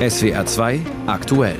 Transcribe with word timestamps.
SWR 0.00 0.46
2 0.46 0.80
aktuell. 1.06 1.58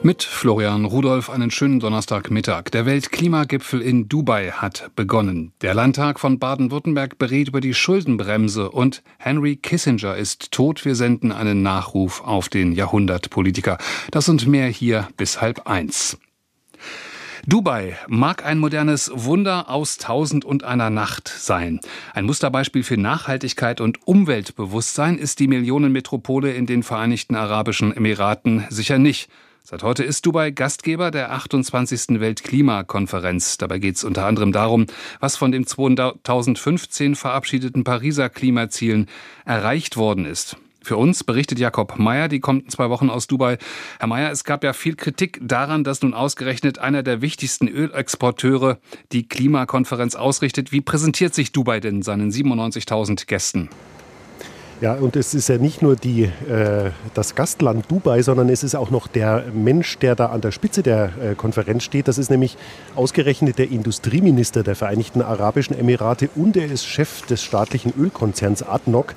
Mit 0.00 0.22
Florian 0.22 0.84
Rudolph 0.84 1.30
einen 1.30 1.50
schönen 1.50 1.80
Donnerstagmittag. 1.80 2.70
Der 2.70 2.86
Weltklimagipfel 2.86 3.82
in 3.82 4.08
Dubai 4.08 4.52
hat 4.52 4.92
begonnen. 4.94 5.50
Der 5.60 5.74
Landtag 5.74 6.20
von 6.20 6.38
Baden-Württemberg 6.38 7.18
berät 7.18 7.48
über 7.48 7.60
die 7.60 7.74
Schuldenbremse 7.74 8.70
und 8.70 9.02
Henry 9.18 9.56
Kissinger 9.56 10.14
ist 10.14 10.52
tot. 10.52 10.84
Wir 10.84 10.94
senden 10.94 11.32
einen 11.32 11.60
Nachruf 11.62 12.22
auf 12.24 12.48
den 12.48 12.70
Jahrhundertpolitiker. 12.70 13.78
Das 14.12 14.28
und 14.28 14.46
mehr 14.46 14.68
hier 14.68 15.08
bis 15.16 15.40
halb 15.40 15.66
eins. 15.66 16.18
Dubai 17.44 17.96
mag 18.06 18.46
ein 18.46 18.58
modernes 18.58 19.10
Wunder 19.12 19.68
aus 19.68 19.98
Tausend 19.98 20.44
und 20.44 20.62
einer 20.62 20.90
Nacht 20.90 21.26
sein. 21.26 21.80
Ein 22.14 22.24
Musterbeispiel 22.24 22.84
für 22.84 22.96
Nachhaltigkeit 22.96 23.80
und 23.80 24.06
Umweltbewusstsein 24.06 25.18
ist 25.18 25.40
die 25.40 25.48
Millionenmetropole 25.48 26.52
in 26.52 26.66
den 26.66 26.84
Vereinigten 26.84 27.34
Arabischen 27.34 27.96
Emiraten 27.96 28.64
sicher 28.70 28.98
nicht. 28.98 29.28
Seit 29.64 29.82
heute 29.82 30.04
ist 30.04 30.24
Dubai 30.24 30.52
Gastgeber 30.52 31.10
der 31.10 31.32
28. 31.32 32.20
Weltklimakonferenz. 32.20 33.58
Dabei 33.58 33.80
geht 33.80 33.96
es 33.96 34.04
unter 34.04 34.24
anderem 34.24 34.52
darum, 34.52 34.86
was 35.18 35.34
von 35.36 35.50
den 35.50 35.66
2015 35.66 37.16
verabschiedeten 37.16 37.82
Pariser 37.82 38.28
Klimazielen 38.28 39.08
erreicht 39.44 39.96
worden 39.96 40.26
ist. 40.26 40.56
Für 40.82 40.96
uns 40.96 41.22
berichtet 41.22 41.58
Jakob 41.58 41.98
Meyer, 41.98 42.28
die 42.28 42.40
kommt 42.40 42.64
in 42.64 42.70
zwei 42.70 42.90
Wochen 42.90 43.08
aus 43.08 43.26
Dubai. 43.26 43.58
Herr 43.98 44.08
Meyer, 44.08 44.30
es 44.30 44.44
gab 44.44 44.64
ja 44.64 44.72
viel 44.72 44.96
Kritik 44.96 45.40
daran, 45.42 45.84
dass 45.84 46.02
nun 46.02 46.14
ausgerechnet 46.14 46.78
einer 46.78 47.02
der 47.02 47.22
wichtigsten 47.22 47.68
Ölexporteure 47.68 48.78
die 49.12 49.28
Klimakonferenz 49.28 50.16
ausrichtet. 50.16 50.72
Wie 50.72 50.80
präsentiert 50.80 51.34
sich 51.34 51.52
Dubai 51.52 51.80
denn 51.80 52.02
seinen 52.02 52.30
97.000 52.30 53.26
Gästen? 53.26 53.68
Ja, 54.82 54.94
und 54.94 55.14
es 55.14 55.32
ist 55.32 55.48
ja 55.48 55.58
nicht 55.58 55.80
nur 55.80 55.94
die, 55.94 56.24
äh, 56.24 56.90
das 57.14 57.36
Gastland 57.36 57.88
Dubai, 57.88 58.20
sondern 58.22 58.48
es 58.48 58.64
ist 58.64 58.74
auch 58.74 58.90
noch 58.90 59.06
der 59.06 59.44
Mensch, 59.54 59.96
der 59.98 60.16
da 60.16 60.26
an 60.26 60.40
der 60.40 60.50
Spitze 60.50 60.82
der 60.82 61.12
äh, 61.22 61.34
Konferenz 61.36 61.84
steht. 61.84 62.08
Das 62.08 62.18
ist 62.18 62.32
nämlich 62.32 62.56
ausgerechnet 62.96 63.60
der 63.60 63.70
Industrieminister 63.70 64.64
der 64.64 64.74
Vereinigten 64.74 65.22
Arabischen 65.22 65.78
Emirate 65.78 66.30
und 66.34 66.56
er 66.56 66.66
ist 66.66 66.84
Chef 66.84 67.24
des 67.26 67.44
staatlichen 67.44 67.92
Ölkonzerns 67.96 68.64
ADNOC. 68.64 69.14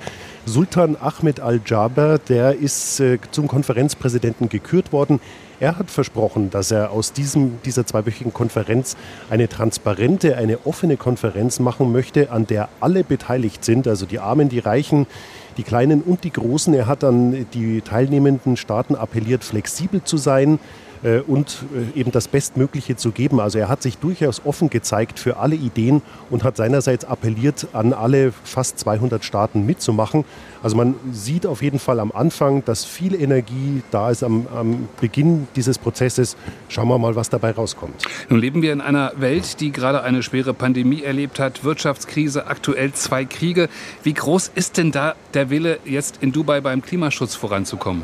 Sultan 0.48 0.96
Ahmed 1.00 1.40
Al-Jaber, 1.40 2.18
der 2.18 2.54
ist 2.54 3.00
äh, 3.00 3.18
zum 3.32 3.48
Konferenzpräsidenten 3.48 4.48
gekürt 4.48 4.92
worden. 4.92 5.18
Er 5.58 5.76
hat 5.76 5.90
versprochen, 5.90 6.50
dass 6.50 6.70
er 6.70 6.92
aus 6.92 7.12
diesem, 7.12 7.60
dieser 7.64 7.84
zweiwöchigen 7.84 8.32
Konferenz 8.32 8.96
eine 9.28 9.48
transparente, 9.48 10.36
eine 10.36 10.64
offene 10.64 10.96
Konferenz 10.96 11.58
machen 11.58 11.90
möchte, 11.90 12.30
an 12.30 12.46
der 12.46 12.68
alle 12.78 13.02
beteiligt 13.02 13.64
sind, 13.64 13.88
also 13.88 14.06
die 14.06 14.20
Armen, 14.20 14.48
die 14.48 14.60
Reichen, 14.60 15.08
die 15.56 15.64
Kleinen 15.64 16.00
und 16.00 16.22
die 16.22 16.32
Großen. 16.32 16.72
Er 16.74 16.86
hat 16.86 17.02
an 17.02 17.46
die 17.52 17.80
teilnehmenden 17.80 18.56
Staaten 18.56 18.94
appelliert, 18.94 19.42
flexibel 19.42 20.04
zu 20.04 20.16
sein, 20.16 20.60
äh, 21.06 21.20
und 21.20 21.64
äh, 21.94 22.00
eben 22.00 22.10
das 22.10 22.26
Bestmögliche 22.26 22.96
zu 22.96 23.12
geben. 23.12 23.38
Also 23.38 23.58
er 23.58 23.68
hat 23.68 23.80
sich 23.80 23.98
durchaus 23.98 24.42
offen 24.44 24.70
gezeigt 24.70 25.20
für 25.20 25.36
alle 25.36 25.54
Ideen 25.54 26.02
und 26.30 26.42
hat 26.42 26.56
seinerseits 26.56 27.04
appelliert, 27.04 27.68
an 27.72 27.92
alle 27.92 28.32
fast 28.44 28.80
200 28.80 29.24
Staaten 29.24 29.64
mitzumachen. 29.64 30.24
Also 30.62 30.76
man 30.76 30.96
sieht 31.12 31.46
auf 31.46 31.62
jeden 31.62 31.78
Fall 31.78 32.00
am 32.00 32.10
Anfang, 32.10 32.64
dass 32.64 32.84
viel 32.84 33.14
Energie 33.14 33.82
da 33.92 34.10
ist 34.10 34.24
am, 34.24 34.48
am 34.52 34.88
Beginn 35.00 35.46
dieses 35.54 35.78
Prozesses. 35.78 36.36
Schauen 36.68 36.88
wir 36.88 36.98
mal, 36.98 37.14
was 37.14 37.30
dabei 37.30 37.52
rauskommt. 37.52 38.02
Nun 38.28 38.40
leben 38.40 38.62
wir 38.62 38.72
in 38.72 38.80
einer 38.80 39.12
Welt, 39.16 39.60
die 39.60 39.70
gerade 39.70 40.02
eine 40.02 40.24
schwere 40.24 40.54
Pandemie 40.54 41.02
erlebt 41.02 41.38
hat, 41.38 41.62
Wirtschaftskrise, 41.62 42.48
aktuell 42.48 42.92
zwei 42.92 43.24
Kriege. 43.24 43.68
Wie 44.02 44.14
groß 44.14 44.50
ist 44.56 44.76
denn 44.76 44.90
da 44.90 45.14
der 45.34 45.50
Wille, 45.50 45.78
jetzt 45.84 46.18
in 46.20 46.32
Dubai 46.32 46.60
beim 46.60 46.82
Klimaschutz 46.82 47.36
voranzukommen? 47.36 48.02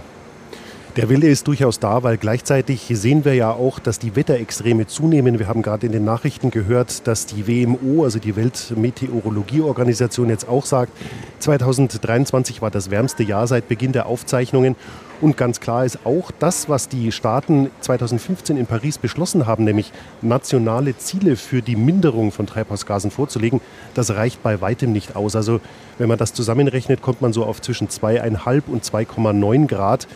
Der 0.97 1.09
Wille 1.09 1.27
ist 1.29 1.48
durchaus 1.48 1.79
da, 1.79 2.03
weil 2.03 2.19
gleichzeitig 2.19 2.87
sehen 2.93 3.25
wir 3.25 3.33
ja 3.35 3.51
auch, 3.51 3.79
dass 3.79 3.98
die 3.98 4.14
Wetterextreme 4.14 4.86
zunehmen. 4.86 5.39
Wir 5.39 5.48
haben 5.48 5.63
gerade 5.63 5.86
in 5.86 5.92
den 5.92 6.05
Nachrichten 6.05 6.51
gehört, 6.51 7.07
dass 7.07 7.25
die 7.25 7.47
WMO, 7.47 8.05
also 8.05 8.19
die 8.19 8.36
Weltmeteorologieorganisation, 8.36 10.29
jetzt 10.29 10.47
auch 10.47 10.67
sagt, 10.67 10.92
2023 11.39 12.61
war 12.61 12.70
das 12.70 12.91
wärmste 12.91 13.23
Jahr 13.23 13.47
seit 13.47 13.69
Beginn 13.69 13.92
der 13.92 14.05
Aufzeichnungen. 14.05 14.77
Und 15.23 15.39
ganz 15.39 15.61
klar 15.61 15.86
ist 15.86 16.05
auch 16.05 16.31
das, 16.39 16.69
was 16.69 16.91
die 16.91 17.11
Staaten 17.11 17.70
2015 17.81 18.58
in 18.58 18.67
Paris 18.67 18.98
beschlossen 18.98 19.47
haben, 19.47 19.64
nämlich 19.64 19.92
nationale 20.20 20.98
Ziele 20.98 21.36
für 21.36 21.63
die 21.63 21.77
Minderung 21.77 22.33
von 22.33 22.47
Treibhausgasen 22.47 23.11
vorzulegen, 23.11 23.63
das 23.95 24.11
reicht 24.11 24.42
bei 24.42 24.61
weitem 24.61 24.92
nicht 24.92 25.17
aus. 25.17 25.36
Also 25.36 25.63
wenn 25.97 26.08
man 26.08 26.19
das 26.19 26.35
zusammenrechnet, 26.35 27.01
kommt 27.01 27.23
man 27.23 27.33
so 27.33 27.47
auf 27.47 27.63
zwischen 27.63 27.89
2,5 27.89 28.64
und 28.67 28.85
2,9 28.85 29.69
Grad. 29.69 30.07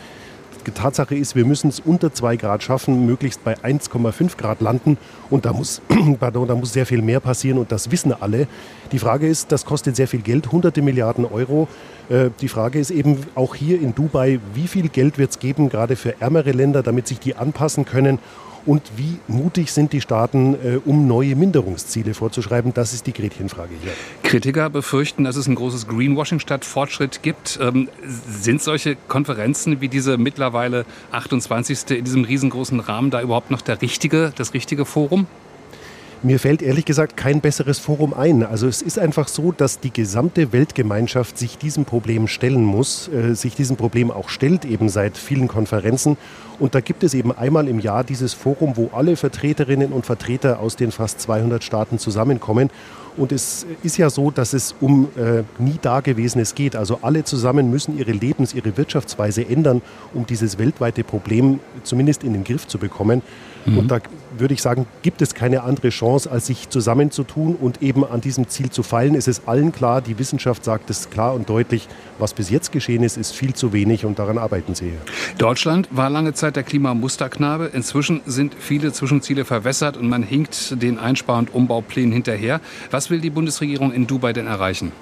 Tatsache 0.72 1.14
ist, 1.14 1.36
wir 1.36 1.44
müssen 1.44 1.68
es 1.68 1.80
unter 1.80 2.12
2 2.12 2.36
Grad 2.36 2.62
schaffen, 2.62 3.06
möglichst 3.06 3.42
bei 3.44 3.56
1,5 3.56 4.36
Grad 4.36 4.60
landen. 4.60 4.98
Und 5.30 5.44
da 5.44 5.52
muss, 5.52 5.82
pardon, 6.20 6.48
da 6.48 6.54
muss 6.54 6.72
sehr 6.72 6.86
viel 6.86 7.02
mehr 7.02 7.20
passieren 7.20 7.58
und 7.58 7.72
das 7.72 7.90
wissen 7.90 8.12
alle. 8.12 8.46
Die 8.92 8.98
Frage 8.98 9.26
ist, 9.26 9.52
das 9.52 9.64
kostet 9.64 9.96
sehr 9.96 10.08
viel 10.08 10.20
Geld, 10.22 10.52
hunderte 10.52 10.82
Milliarden 10.82 11.24
Euro. 11.24 11.68
Äh, 12.08 12.30
die 12.40 12.48
Frage 12.48 12.78
ist 12.78 12.90
eben 12.90 13.18
auch 13.34 13.54
hier 13.54 13.80
in 13.80 13.94
Dubai, 13.94 14.40
wie 14.54 14.68
viel 14.68 14.88
Geld 14.88 15.18
wird 15.18 15.30
es 15.30 15.38
geben, 15.38 15.68
gerade 15.68 15.96
für 15.96 16.20
ärmere 16.20 16.52
Länder, 16.52 16.82
damit 16.82 17.08
sich 17.08 17.18
die 17.18 17.36
anpassen 17.36 17.84
können 17.84 18.18
und 18.66 18.82
wie 18.96 19.18
mutig 19.28 19.72
sind 19.72 19.92
die 19.92 20.00
Staaten, 20.00 20.54
äh, 20.54 20.80
um 20.84 21.06
neue 21.06 21.36
Minderungsziele 21.36 22.14
vorzuschreiben? 22.14 22.74
Das 22.74 22.92
ist 22.92 23.06
die 23.06 23.12
Gretchenfrage 23.12 23.74
hier. 23.80 23.92
Kritiker 24.22 24.68
befürchten, 24.68 25.24
dass 25.24 25.36
es 25.36 25.46
ein 25.46 25.54
großes 25.54 25.86
Greenwashing 25.86 26.40
statt 26.40 26.64
Fortschritt 26.64 27.22
gibt. 27.22 27.58
Ähm, 27.62 27.88
sind 28.06 28.60
solche 28.60 28.96
Konferenzen 29.08 29.80
wie 29.80 29.88
diese 29.88 30.18
mittlerweile 30.18 30.84
28. 31.12 31.98
in 31.98 32.04
diesem 32.04 32.24
riesengroßen 32.24 32.80
Rahmen 32.80 33.10
da 33.10 33.22
überhaupt 33.22 33.50
noch 33.50 33.62
der 33.62 33.80
richtige, 33.80 34.32
das 34.36 34.52
richtige 34.52 34.84
Forum? 34.84 35.26
Mir 36.22 36.40
fällt 36.40 36.62
ehrlich 36.62 36.86
gesagt 36.86 37.16
kein 37.16 37.42
besseres 37.42 37.78
Forum 37.78 38.14
ein. 38.14 38.42
Also 38.42 38.66
es 38.66 38.80
ist 38.80 38.98
einfach 38.98 39.28
so, 39.28 39.52
dass 39.52 39.80
die 39.80 39.92
gesamte 39.92 40.52
Weltgemeinschaft 40.52 41.36
sich 41.36 41.58
diesem 41.58 41.84
Problem 41.84 42.26
stellen 42.26 42.64
muss, 42.64 43.08
äh, 43.08 43.34
sich 43.34 43.54
diesem 43.54 43.76
Problem 43.76 44.10
auch 44.10 44.30
stellt, 44.30 44.64
eben 44.64 44.88
seit 44.88 45.18
vielen 45.18 45.46
Konferenzen. 45.46 46.16
Und 46.58 46.74
da 46.74 46.80
gibt 46.80 47.04
es 47.04 47.12
eben 47.12 47.32
einmal 47.32 47.68
im 47.68 47.80
Jahr 47.80 48.02
dieses 48.02 48.32
Forum, 48.32 48.78
wo 48.78 48.90
alle 48.94 49.16
Vertreterinnen 49.16 49.92
und 49.92 50.06
Vertreter 50.06 50.60
aus 50.60 50.74
den 50.74 50.90
fast 50.90 51.20
200 51.20 51.62
Staaten 51.62 51.98
zusammenkommen. 51.98 52.70
Und 53.18 53.30
es 53.30 53.66
ist 53.82 53.98
ja 53.98 54.08
so, 54.08 54.30
dass 54.30 54.54
es 54.54 54.74
um 54.80 55.08
äh, 55.16 55.42
nie 55.58 55.78
Dagewesenes 55.80 56.54
geht. 56.54 56.76
Also 56.76 57.00
alle 57.02 57.24
zusammen 57.24 57.70
müssen 57.70 57.98
ihre 57.98 58.12
Lebens-, 58.12 58.54
ihre 58.54 58.76
Wirtschaftsweise 58.78 59.46
ändern, 59.46 59.82
um 60.14 60.24
dieses 60.24 60.58
weltweite 60.58 61.04
Problem 61.04 61.60
zumindest 61.82 62.24
in 62.24 62.32
den 62.32 62.44
Griff 62.44 62.66
zu 62.66 62.78
bekommen. 62.78 63.20
Mhm. 63.66 63.78
Und 63.78 63.90
da 63.90 64.00
würde 64.38 64.54
ich 64.54 64.62
sagen, 64.62 64.86
gibt 65.02 65.22
es 65.22 65.34
keine 65.34 65.62
andere 65.62 65.88
Chance, 65.90 66.30
als 66.30 66.46
sich 66.46 66.68
zusammenzutun 66.68 67.54
und 67.54 67.82
eben 67.82 68.04
an 68.04 68.20
diesem 68.20 68.48
Ziel 68.48 68.70
zu 68.70 68.82
feilen. 68.82 69.14
Es 69.14 69.28
ist 69.28 69.48
allen 69.48 69.72
klar, 69.72 70.00
die 70.00 70.18
Wissenschaft 70.18 70.64
sagt 70.64 70.90
es 70.90 71.10
klar 71.10 71.34
und 71.34 71.48
deutlich, 71.48 71.88
was 72.18 72.34
bis 72.34 72.50
jetzt 72.50 72.72
geschehen 72.72 73.02
ist, 73.02 73.16
ist 73.16 73.32
viel 73.32 73.54
zu 73.54 73.72
wenig 73.72 74.04
und 74.04 74.18
daran 74.18 74.38
arbeiten 74.38 74.74
sie. 74.74 74.92
Deutschland 75.38 75.88
war 75.90 76.10
lange 76.10 76.34
Zeit 76.34 76.56
der 76.56 76.62
Klimamusterknabe. 76.62 77.70
Inzwischen 77.72 78.20
sind 78.26 78.54
viele 78.58 78.92
Zwischenziele 78.92 79.44
verwässert 79.44 79.96
und 79.96 80.08
man 80.08 80.22
hinkt 80.22 80.82
den 80.82 80.98
Einspar- 80.98 81.38
und 81.38 81.54
Umbauplänen 81.54 82.12
hinterher. 82.12 82.60
Was 82.90 83.10
will 83.10 83.20
die 83.20 83.30
Bundesregierung 83.30 83.92
in 83.92 84.06
Dubai 84.06 84.32
denn 84.32 84.46
erreichen? 84.46 84.92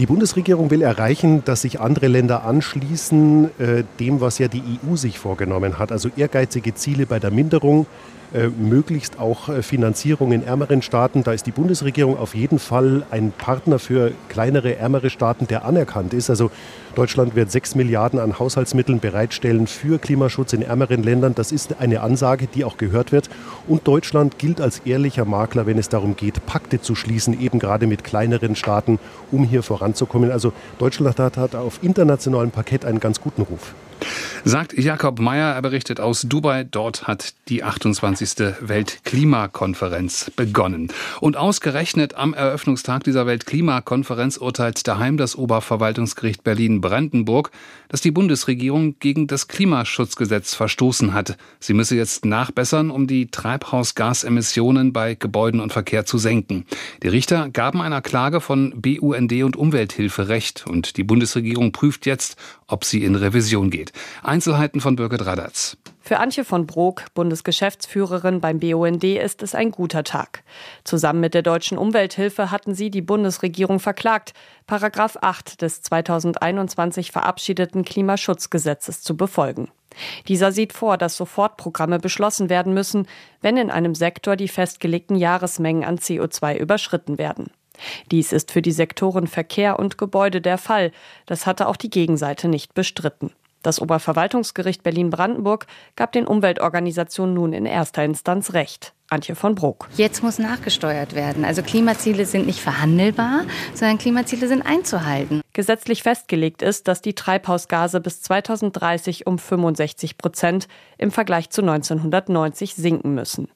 Die 0.00 0.06
Bundesregierung 0.06 0.70
will 0.70 0.82
erreichen, 0.82 1.44
dass 1.44 1.62
sich 1.62 1.80
andere 1.80 2.08
Länder 2.08 2.44
anschließen 2.44 3.50
äh, 3.60 3.84
dem, 4.00 4.20
was 4.20 4.38
ja 4.38 4.48
die 4.48 4.62
EU 4.84 4.96
sich 4.96 5.20
vorgenommen 5.20 5.78
hat. 5.78 5.92
Also 5.92 6.10
ehrgeizige 6.16 6.74
Ziele 6.74 7.06
bei 7.06 7.20
der 7.20 7.30
Minderung 7.30 7.86
äh, 8.32 8.48
möglichst 8.48 9.18
auch 9.18 9.48
äh, 9.48 9.62
Finanzierung 9.62 10.32
in 10.32 10.44
ärmeren 10.44 10.82
Staaten. 10.82 11.22
Da 11.22 11.32
ist 11.32 11.46
die 11.46 11.52
Bundesregierung 11.52 12.18
auf 12.18 12.34
jeden 12.34 12.58
Fall 12.58 13.04
ein 13.10 13.32
Partner 13.36 13.78
für 13.78 14.12
kleinere, 14.28 14.76
ärmere 14.76 15.10
Staaten, 15.10 15.46
der 15.46 15.64
anerkannt 15.64 16.14
ist. 16.14 16.30
Also 16.30 16.50
Deutschland 16.94 17.34
wird 17.36 17.50
6 17.50 17.74
Milliarden 17.74 18.18
an 18.18 18.38
Haushaltsmitteln 18.38 19.00
bereitstellen 19.00 19.66
für 19.66 19.98
Klimaschutz 19.98 20.52
in 20.52 20.62
ärmeren 20.62 21.02
Ländern. 21.02 21.34
Das 21.34 21.52
ist 21.52 21.80
eine 21.80 22.00
Ansage, 22.00 22.46
die 22.46 22.64
auch 22.64 22.76
gehört 22.76 23.12
wird. 23.12 23.28
Und 23.68 23.86
Deutschland 23.86 24.38
gilt 24.38 24.60
als 24.60 24.80
ehrlicher 24.80 25.24
Makler, 25.24 25.66
wenn 25.66 25.78
es 25.78 25.88
darum 25.88 26.16
geht, 26.16 26.44
Pakte 26.46 26.80
zu 26.80 26.94
schließen, 26.94 27.40
eben 27.40 27.58
gerade 27.58 27.86
mit 27.86 28.04
kleineren 28.04 28.56
Staaten, 28.56 28.98
um 29.30 29.44
hier 29.44 29.62
voranzukommen. 29.62 30.30
Also 30.30 30.52
Deutschland 30.78 31.18
hat, 31.18 31.36
hat 31.36 31.54
auf 31.54 31.82
internationalem 31.82 32.50
Parkett 32.50 32.84
einen 32.84 33.00
ganz 33.00 33.20
guten 33.20 33.42
Ruf. 33.42 33.74
Sagt 34.46 34.74
Jakob 34.76 35.20
Meyer, 35.20 35.54
er 35.54 35.62
berichtet 35.62 36.00
aus 36.00 36.20
Dubai. 36.20 36.64
Dort 36.64 37.06
hat 37.06 37.32
die 37.48 37.64
28. 37.64 38.54
Weltklimakonferenz 38.60 40.32
begonnen. 40.36 40.92
Und 41.20 41.38
ausgerechnet 41.38 42.14
am 42.16 42.34
Eröffnungstag 42.34 43.04
dieser 43.04 43.26
Weltklimakonferenz 43.26 44.36
urteilt 44.36 44.86
daheim 44.86 45.16
das 45.16 45.34
Oberverwaltungsgericht 45.34 46.44
Berlin-Brandenburg, 46.44 47.52
dass 47.88 48.02
die 48.02 48.10
Bundesregierung 48.10 48.98
gegen 48.98 49.28
das 49.28 49.48
Klimaschutzgesetz 49.48 50.54
verstoßen 50.54 51.14
hat. 51.14 51.38
Sie 51.58 51.72
müsse 51.72 51.96
jetzt 51.96 52.26
nachbessern, 52.26 52.90
um 52.90 53.06
die 53.06 53.28
Treibhausgasemissionen 53.30 54.92
bei 54.92 55.14
Gebäuden 55.14 55.60
und 55.60 55.72
Verkehr 55.72 56.04
zu 56.04 56.18
senken. 56.18 56.66
Die 57.02 57.08
Richter 57.08 57.48
gaben 57.48 57.80
einer 57.80 58.02
Klage 58.02 58.42
von 58.42 58.74
BUND 58.76 59.32
und 59.32 59.56
Umwelthilfe 59.56 60.28
Recht 60.28 60.66
und 60.66 60.98
die 60.98 61.04
Bundesregierung 61.04 61.72
prüft 61.72 62.04
jetzt, 62.04 62.36
ob 62.66 62.84
sie 62.84 63.04
in 63.04 63.14
Revision 63.14 63.70
geht. 63.70 63.92
Einzelheiten 64.22 64.80
von 64.80 64.96
Birgit 64.96 65.26
Radatz. 65.26 65.76
Für 66.00 66.18
Antje 66.18 66.44
von 66.44 66.66
Brok, 66.66 67.06
Bundesgeschäftsführerin 67.14 68.40
beim 68.40 68.60
BUND, 68.60 69.04
ist 69.04 69.42
es 69.42 69.54
ein 69.54 69.70
guter 69.70 70.04
Tag. 70.04 70.42
Zusammen 70.84 71.20
mit 71.20 71.32
der 71.32 71.40
Deutschen 71.40 71.78
Umwelthilfe 71.78 72.50
hatten 72.50 72.74
sie 72.74 72.90
die 72.90 73.00
Bundesregierung 73.00 73.80
verklagt, 73.80 74.34
Paragraph 74.66 75.16
8 75.22 75.62
des 75.62 75.80
2021 75.80 77.10
verabschiedeten 77.10 77.86
Klimaschutzgesetzes 77.86 79.00
zu 79.00 79.16
befolgen. 79.16 79.70
Dieser 80.28 80.52
sieht 80.52 80.72
vor, 80.72 80.98
dass 80.98 81.16
Sofortprogramme 81.16 81.98
beschlossen 81.98 82.50
werden 82.50 82.74
müssen, 82.74 83.06
wenn 83.40 83.56
in 83.56 83.70
einem 83.70 83.94
Sektor 83.94 84.36
die 84.36 84.48
festgelegten 84.48 85.16
Jahresmengen 85.16 85.84
an 85.84 85.98
CO2 85.98 86.58
überschritten 86.58 87.16
werden. 87.16 87.50
Dies 88.10 88.32
ist 88.32 88.50
für 88.50 88.62
die 88.62 88.72
Sektoren 88.72 89.26
Verkehr 89.26 89.78
und 89.78 89.98
Gebäude 89.98 90.40
der 90.40 90.58
Fall. 90.58 90.92
Das 91.26 91.46
hatte 91.46 91.68
auch 91.68 91.76
die 91.76 91.90
Gegenseite 91.90 92.48
nicht 92.48 92.74
bestritten. 92.74 93.32
Das 93.64 93.80
Oberverwaltungsgericht 93.80 94.82
Berlin-Brandenburg 94.82 95.66
gab 95.96 96.12
den 96.12 96.26
Umweltorganisationen 96.26 97.34
nun 97.34 97.54
in 97.54 97.64
erster 97.64 98.04
Instanz 98.04 98.52
Recht. 98.52 98.92
Antje 99.08 99.34
von 99.34 99.54
Bruck. 99.54 99.88
Jetzt 99.96 100.22
muss 100.22 100.38
nachgesteuert 100.38 101.14
werden. 101.14 101.44
Also 101.46 101.62
Klimaziele 101.62 102.26
sind 102.26 102.46
nicht 102.46 102.60
verhandelbar, 102.60 103.44
sondern 103.72 103.96
Klimaziele 103.96 104.48
sind 104.48 104.62
einzuhalten. 104.62 105.40
Gesetzlich 105.54 106.02
festgelegt 106.02 106.60
ist, 106.60 106.88
dass 106.88 107.00
die 107.00 107.14
Treibhausgase 107.14 108.00
bis 108.00 108.20
2030 108.22 109.26
um 109.26 109.38
65 109.38 110.18
Prozent 110.18 110.68
im 110.98 111.10
Vergleich 111.10 111.48
zu 111.48 111.62
1990 111.62 112.74
sinken 112.74 113.14
müssen. 113.14 113.48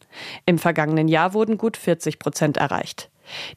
Im 0.47 0.59
vergangenen 0.59 1.09
Jahr 1.09 1.35
wurden 1.35 1.59
gut 1.59 1.77
40 1.77 2.19
Prozent 2.19 2.57
erreicht. 2.57 3.11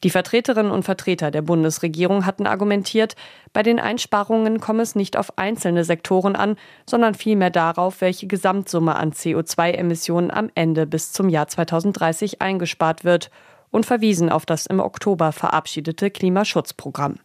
Die 0.04 0.10
Vertreterinnen 0.10 0.72
und 0.72 0.84
Vertreter 0.84 1.30
der 1.30 1.42
Bundesregierung 1.42 2.26
hatten 2.26 2.46
argumentiert, 2.46 3.16
bei 3.52 3.62
den 3.62 3.78
Einsparungen 3.78 4.60
komme 4.60 4.82
es 4.82 4.94
nicht 4.94 5.16
auf 5.16 5.38
einzelne 5.38 5.84
Sektoren 5.84 6.36
an, 6.36 6.56
sondern 6.88 7.14
vielmehr 7.14 7.50
darauf, 7.50 8.00
welche 8.00 8.26
Gesamtsumme 8.26 8.96
an 8.96 9.12
CO2-Emissionen 9.12 10.30
am 10.30 10.50
Ende 10.54 10.86
bis 10.86 11.12
zum 11.12 11.28
Jahr 11.28 11.48
2030 11.48 12.40
eingespart 12.40 13.04
wird 13.04 13.30
und 13.70 13.86
verwiesen 13.86 14.30
auf 14.30 14.46
das 14.46 14.66
im 14.66 14.80
Oktober 14.80 15.32
verabschiedete 15.32 16.10
Klimaschutzprogramm. 16.10 17.16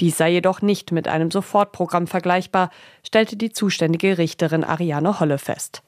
Dies 0.00 0.16
sei 0.16 0.30
jedoch 0.30 0.62
nicht 0.62 0.92
mit 0.92 1.08
einem 1.08 1.30
Sofortprogramm 1.30 2.06
vergleichbar, 2.06 2.70
stellte 3.04 3.36
die 3.36 3.50
zuständige 3.50 4.18
Richterin 4.18 4.64
Ariane 4.64 5.20
Holle 5.20 5.38
fest. 5.38 5.82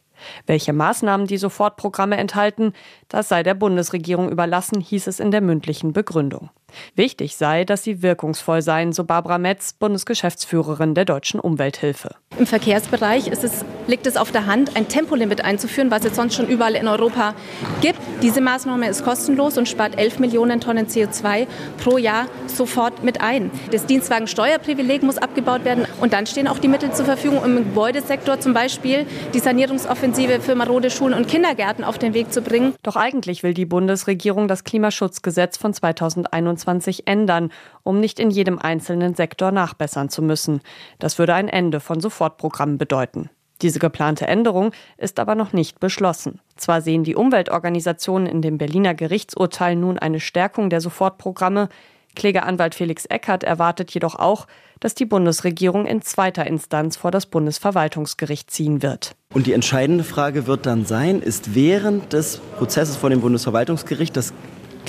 Welche 0.46 0.72
Maßnahmen 0.72 1.26
die 1.26 1.38
Sofortprogramme 1.38 2.16
enthalten, 2.16 2.72
das 3.08 3.28
sei 3.28 3.42
der 3.42 3.54
Bundesregierung 3.54 4.30
überlassen, 4.30 4.80
hieß 4.80 5.06
es 5.06 5.20
in 5.20 5.30
der 5.30 5.40
mündlichen 5.40 5.92
Begründung. 5.92 6.50
Wichtig 6.94 7.36
sei, 7.36 7.64
dass 7.64 7.84
sie 7.84 8.02
wirkungsvoll 8.02 8.62
seien, 8.62 8.92
so 8.92 9.04
Barbara 9.04 9.38
Metz, 9.38 9.72
Bundesgeschäftsführerin 9.72 10.94
der 10.94 11.04
Deutschen 11.04 11.40
Umwelthilfe. 11.40 12.16
Im 12.38 12.46
Verkehrsbereich 12.46 13.28
es, 13.28 13.64
liegt 13.86 14.06
es 14.06 14.16
auf 14.16 14.30
der 14.30 14.46
Hand, 14.46 14.76
ein 14.76 14.88
Tempolimit 14.88 15.44
einzuführen, 15.44 15.90
was 15.90 16.04
es 16.04 16.14
sonst 16.14 16.34
schon 16.36 16.46
überall 16.46 16.74
in 16.74 16.88
Europa 16.88 17.34
gibt. 17.80 17.98
Diese 18.22 18.40
Maßnahme 18.40 18.88
ist 18.88 19.04
kostenlos 19.04 19.58
und 19.58 19.68
spart 19.68 19.98
11 19.98 20.20
Millionen 20.20 20.60
Tonnen 20.60 20.86
CO2 20.86 21.46
pro 21.82 21.98
Jahr 21.98 22.26
sofort 22.46 23.02
mit 23.02 23.20
ein. 23.20 23.50
Das 23.72 23.86
Dienstwagensteuerprivileg 23.86 25.02
muss 25.02 25.18
abgebaut 25.18 25.64
werden 25.64 25.86
und 26.00 26.12
dann 26.12 26.26
stehen 26.26 26.48
auch 26.48 26.58
die 26.58 26.68
Mittel 26.68 26.92
zur 26.92 27.04
Verfügung, 27.04 27.38
um 27.38 27.56
im 27.56 27.64
Gebäudesektor 27.64 28.38
zum 28.38 28.54
Beispiel 28.54 29.06
die 29.34 29.40
Sanierungsoffensive 29.40 30.40
für 30.40 30.54
marode 30.54 30.90
Schulen 30.90 31.14
und 31.14 31.28
Kindergärten 31.28 31.84
auf 31.84 31.98
den 31.98 32.14
Weg 32.14 32.32
zu 32.32 32.42
bringen. 32.42 32.74
Doch 32.82 32.96
eigentlich 32.96 33.42
will 33.42 33.54
die 33.54 33.66
Bundesregierung 33.66 34.48
das 34.48 34.64
Klimaschutzgesetz 34.64 35.56
von 35.56 35.74
2021 35.74 36.59
2021 36.60 37.06
ändern, 37.06 37.50
um 37.82 38.00
nicht 38.00 38.20
in 38.20 38.30
jedem 38.30 38.58
einzelnen 38.58 39.14
Sektor 39.14 39.50
nachbessern 39.50 40.08
zu 40.08 40.22
müssen. 40.22 40.60
Das 40.98 41.18
würde 41.18 41.34
ein 41.34 41.48
Ende 41.48 41.80
von 41.80 42.00
Sofortprogrammen 42.00 42.78
bedeuten. 42.78 43.30
Diese 43.62 43.78
geplante 43.78 44.26
Änderung 44.26 44.72
ist 44.96 45.18
aber 45.18 45.34
noch 45.34 45.52
nicht 45.52 45.80
beschlossen. 45.80 46.40
Zwar 46.56 46.80
sehen 46.80 47.04
die 47.04 47.14
Umweltorganisationen 47.14 48.26
in 48.26 48.40
dem 48.40 48.56
Berliner 48.56 48.94
Gerichtsurteil 48.94 49.76
nun 49.76 49.98
eine 49.98 50.20
Stärkung 50.20 50.70
der 50.70 50.80
Sofortprogramme, 50.80 51.68
Klägeranwalt 52.16 52.74
Felix 52.74 53.06
Eckert 53.06 53.44
erwartet 53.44 53.92
jedoch 53.92 54.16
auch, 54.16 54.46
dass 54.80 54.94
die 54.94 55.04
Bundesregierung 55.04 55.86
in 55.86 56.02
zweiter 56.02 56.46
Instanz 56.46 56.96
vor 56.96 57.10
das 57.10 57.26
Bundesverwaltungsgericht 57.26 58.50
ziehen 58.50 58.82
wird. 58.82 59.14
Und 59.32 59.46
die 59.46 59.52
entscheidende 59.52 60.04
Frage 60.04 60.46
wird 60.46 60.66
dann 60.66 60.86
sein, 60.86 61.22
ist 61.22 61.54
während 61.54 62.12
des 62.12 62.38
Prozesses 62.56 62.96
vor 62.96 63.10
dem 63.10 63.20
Bundesverwaltungsgericht 63.20 64.16
das 64.16 64.32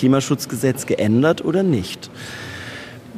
Klimaschutzgesetz 0.02 0.88
geändert 0.88 1.46
oder 1.46 1.62
nicht? 1.62 2.10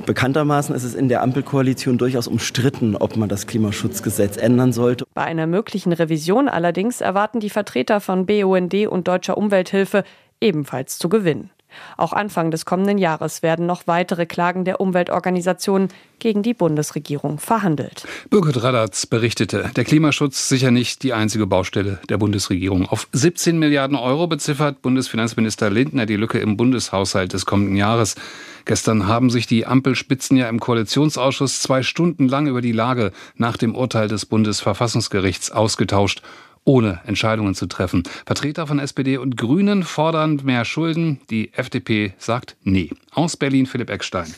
Bekanntermaßen 0.06 0.76
ist 0.76 0.84
es 0.84 0.96
in 0.96 1.08
der 1.08 1.22
Ampelkoalition 1.22 1.98
durchaus 1.98 2.28
umstritten, 2.28 2.98
ob 2.98 3.16
man 3.16 3.30
das 3.30 3.48
Klimaschutzgesetz 3.48 4.36
ändern 4.36 4.74
sollte. 4.74 5.06
Bei 5.14 5.24
einer 5.24 5.48
möglichen 5.48 5.94
Revision 5.94 6.50
allerdings 6.50 7.00
erwarten 7.00 7.40
die 7.40 7.50
Vertreter 7.50 8.02
von 8.02 8.26
BUND 8.26 8.74
und 8.88 9.08
Deutscher 9.08 9.38
Umwelthilfe 9.38 10.04
ebenfalls 10.42 10.98
zu 11.00 11.08
gewinnen. 11.08 11.52
Auch 11.98 12.14
Anfang 12.14 12.52
des 12.52 12.66
kommenden 12.66 12.98
Jahres 12.98 13.44
werden 13.44 13.66
noch 13.66 13.88
weitere 13.88 14.26
Klagen 14.26 14.66
der 14.66 14.82
Umweltorganisationen 14.82 15.90
gegen 16.20 16.42
die 16.42 16.54
Bundesregierung 16.54 17.38
verhandelt. 17.38 18.06
Birgit 18.30 18.64
Radatz 18.64 19.06
berichtete, 19.06 19.72
der 19.76 19.84
Klimaschutz 19.84 20.48
sicher 20.48 20.72
nicht 20.72 21.04
die 21.04 21.14
einzige 21.14 21.48
Baustelle 21.48 22.00
der 22.10 22.18
Bundesregierung. 22.18 22.88
Auf 22.88 23.08
17 23.12 23.60
Milliarden 23.60 23.98
Euro 23.98 24.28
beziffert 24.28 24.82
Bundesfinanzminister 24.82 25.70
Lindner 25.70 26.06
die 26.06 26.16
Lücke 26.16 26.40
im 26.40 26.56
Bundeshaushalt 26.56 27.34
des 27.34 27.46
kommenden 27.46 27.76
Jahres. 27.76 28.16
Gestern 28.66 29.08
haben 29.08 29.30
sich 29.30 29.48
die 29.48 29.66
Ampelspitzen 29.66 30.38
ja 30.38 30.48
im 30.48 30.62
Koalitionsausschuss 30.62 31.62
zwei 31.62 31.84
Stunden 31.84 32.30
lang 32.30 32.48
über 32.48 32.62
die 32.62 32.72
Lage 32.72 33.12
nach 33.36 33.58
dem 33.58 33.76
Urteil 33.76 34.08
des 34.08 34.26
Bundesverfassungsgerichts 34.26 35.52
ausgetauscht 35.52 36.22
ohne 36.66 37.02
Entscheidungen 37.06 37.56
zu 37.56 37.68
treffen. 37.68 38.04
Vertreter 38.26 38.68
von 38.68 38.80
SPD 38.80 39.18
und 39.18 39.38
Grünen 39.38 39.84
fordern 39.84 40.40
mehr 40.44 40.66
Schulden. 40.66 41.20
Die 41.30 41.54
FDP 41.54 42.14
sagt 42.18 42.56
nee. 42.64 42.90
Aus 43.12 43.38
Berlin 43.38 43.66
Philipp 43.66 43.90
Eckstein. 43.90 44.34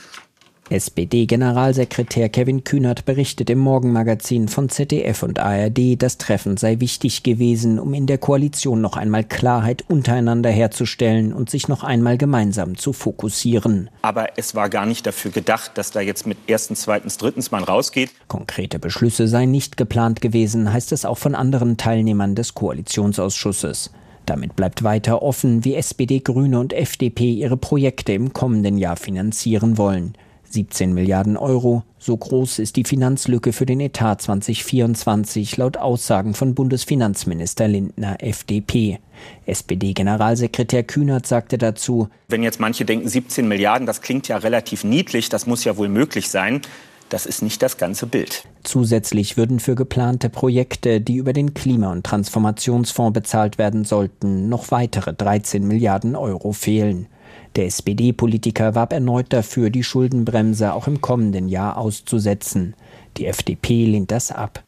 SPD-Generalsekretär 0.70 2.30
Kevin 2.30 2.64
Kühnert 2.64 3.06
berichtet 3.06 3.52
im 3.52 3.60
Morgenmagazin 3.60 4.48
von 4.48 4.68
ZDF 4.70 5.22
und 5.22 5.40
ARD, 5.40 6.02
das 6.02 6.18
Treffen 6.18 6.58
sei 6.58 6.80
wichtig 6.80 7.22
gewesen, 7.22 7.78
um 7.78 7.94
in 7.94 8.08
der 8.08 8.18
Koalition 8.18 8.82
noch 8.82 8.98
einmal 8.98 9.24
Klarheit 9.24 9.84
untereinander 9.88 10.50
herzustellen 10.50 11.34
und 11.34 11.52
sich 11.52 11.68
noch 11.68 11.84
einmal 11.84 12.18
gemeinsam 12.18 12.78
zu 12.78 12.94
fokussieren. 12.94 13.92
Aber 14.02 14.38
es 14.38 14.56
war 14.56 14.70
gar 14.70 14.88
nicht 14.88 15.06
dafür 15.06 15.30
gedacht, 15.30 15.72
dass 15.76 15.92
da 15.92 16.02
jetzt 16.02 16.26
mit 16.26 16.38
erstens, 16.48 16.82
zweitens, 16.82 17.18
drittens 17.18 17.52
man 17.52 17.64
rausgeht. 17.64 18.10
Konkrete 18.28 18.80
Beschlüsse 18.80 19.28
seien 19.28 19.52
nicht 19.52 19.78
geplant 19.78 20.20
gewesen, 20.20 20.74
heißt 20.74 20.92
es 20.94 21.06
auch 21.06 21.20
von 21.20 21.36
anderen 21.36 21.78
Teilnehmern 21.78 22.34
des 22.34 22.56
Koalitionsausschusses. 22.56 23.92
Damit 24.26 24.56
bleibt 24.56 24.84
weiter 24.84 25.22
offen, 25.22 25.64
wie 25.64 25.76
SPD, 25.76 26.20
Grüne 26.22 26.60
und 26.60 26.74
FDP 26.74 27.32
ihre 27.32 27.58
Projekte 27.58 28.14
im 28.14 28.34
kommenden 28.34 28.80
Jahr 28.80 28.96
finanzieren 28.96 29.78
wollen. 29.78 30.16
17 30.56 30.94
Milliarden 30.94 31.36
Euro. 31.36 31.84
So 32.00 32.16
groß 32.16 32.60
ist 32.60 32.78
die 32.78 32.86
Finanzlücke 32.86 33.52
für 33.52 33.66
den 33.66 33.82
Etat 33.82 34.22
2024 34.22 35.58
laut 35.58 35.76
Aussagen 35.76 36.34
von 36.34 36.56
Bundesfinanzminister 36.56 37.68
Lindner 37.68 38.24
FDP. 38.24 39.00
SPD-Generalsekretär 39.46 40.84
Kühnert 40.84 41.28
sagte 41.28 41.58
dazu, 41.58 42.08
Wenn 42.30 42.42
jetzt 42.42 42.62
manche 42.62 42.86
denken, 42.86 43.10
17 43.10 43.50
Milliarden, 43.50 43.86
das 43.86 44.02
klingt 44.02 44.30
ja 44.30 44.38
relativ 44.38 44.86
niedlich, 44.86 45.28
das 45.28 45.46
muss 45.46 45.66
ja 45.66 45.76
wohl 45.76 45.90
möglich 45.90 46.30
sein. 46.30 46.62
Das 47.10 47.26
ist 47.26 47.42
nicht 47.42 47.62
das 47.62 47.78
ganze 47.78 48.08
Bild. 48.08 48.46
Zusätzlich 48.64 49.36
würden 49.36 49.60
für 49.60 49.76
geplante 49.76 50.30
Projekte, 50.30 51.02
die 51.02 51.18
über 51.18 51.34
den 51.34 51.54
Klima- 51.54 51.92
und 51.92 52.06
Transformationsfonds 52.06 53.14
bezahlt 53.14 53.58
werden 53.58 53.84
sollten, 53.84 54.48
noch 54.48 54.72
weitere 54.72 55.14
13 55.14 55.68
Milliarden 55.68 56.16
Euro 56.16 56.54
fehlen. 56.54 57.08
Der 57.56 57.68
SPD-Politiker 57.68 58.76
warb 58.76 58.92
erneut 58.92 59.32
dafür, 59.32 59.70
die 59.70 59.84
Schuldenbremse 59.84 60.74
auch 60.74 60.88
im 60.88 61.00
kommenden 61.02 61.48
Jahr 61.48 61.78
auszusetzen. 61.78 62.76
Die 63.18 63.28
FDP 63.28 63.86
lehnt 63.86 64.12
das 64.12 64.32
ab. 64.32 64.64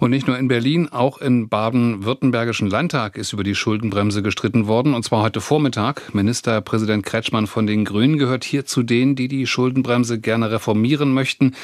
Und 0.00 0.10
nicht 0.10 0.26
nur 0.26 0.38
in 0.38 0.48
Berlin, 0.48 0.88
auch 0.88 1.18
im 1.18 1.48
baden-württembergischen 1.48 2.68
Landtag 2.68 3.16
ist 3.16 3.32
über 3.32 3.44
die 3.44 3.54
Schuldenbremse 3.54 4.22
gestritten 4.22 4.66
worden. 4.66 4.94
Und 4.94 5.04
zwar 5.04 5.22
heute 5.22 5.40
Vormittag. 5.40 6.14
Ministerpräsident 6.14 7.04
Kretschmann 7.04 7.46
von 7.46 7.66
den 7.66 7.84
Grünen 7.84 8.18
gehört 8.18 8.44
hier 8.44 8.64
zu 8.64 8.82
denen, 8.82 9.16
die 9.16 9.28
die 9.28 9.46
Schuldenbremse 9.46 10.20
gerne 10.20 10.50
reformieren 10.50 11.12
möchten. 11.12 11.54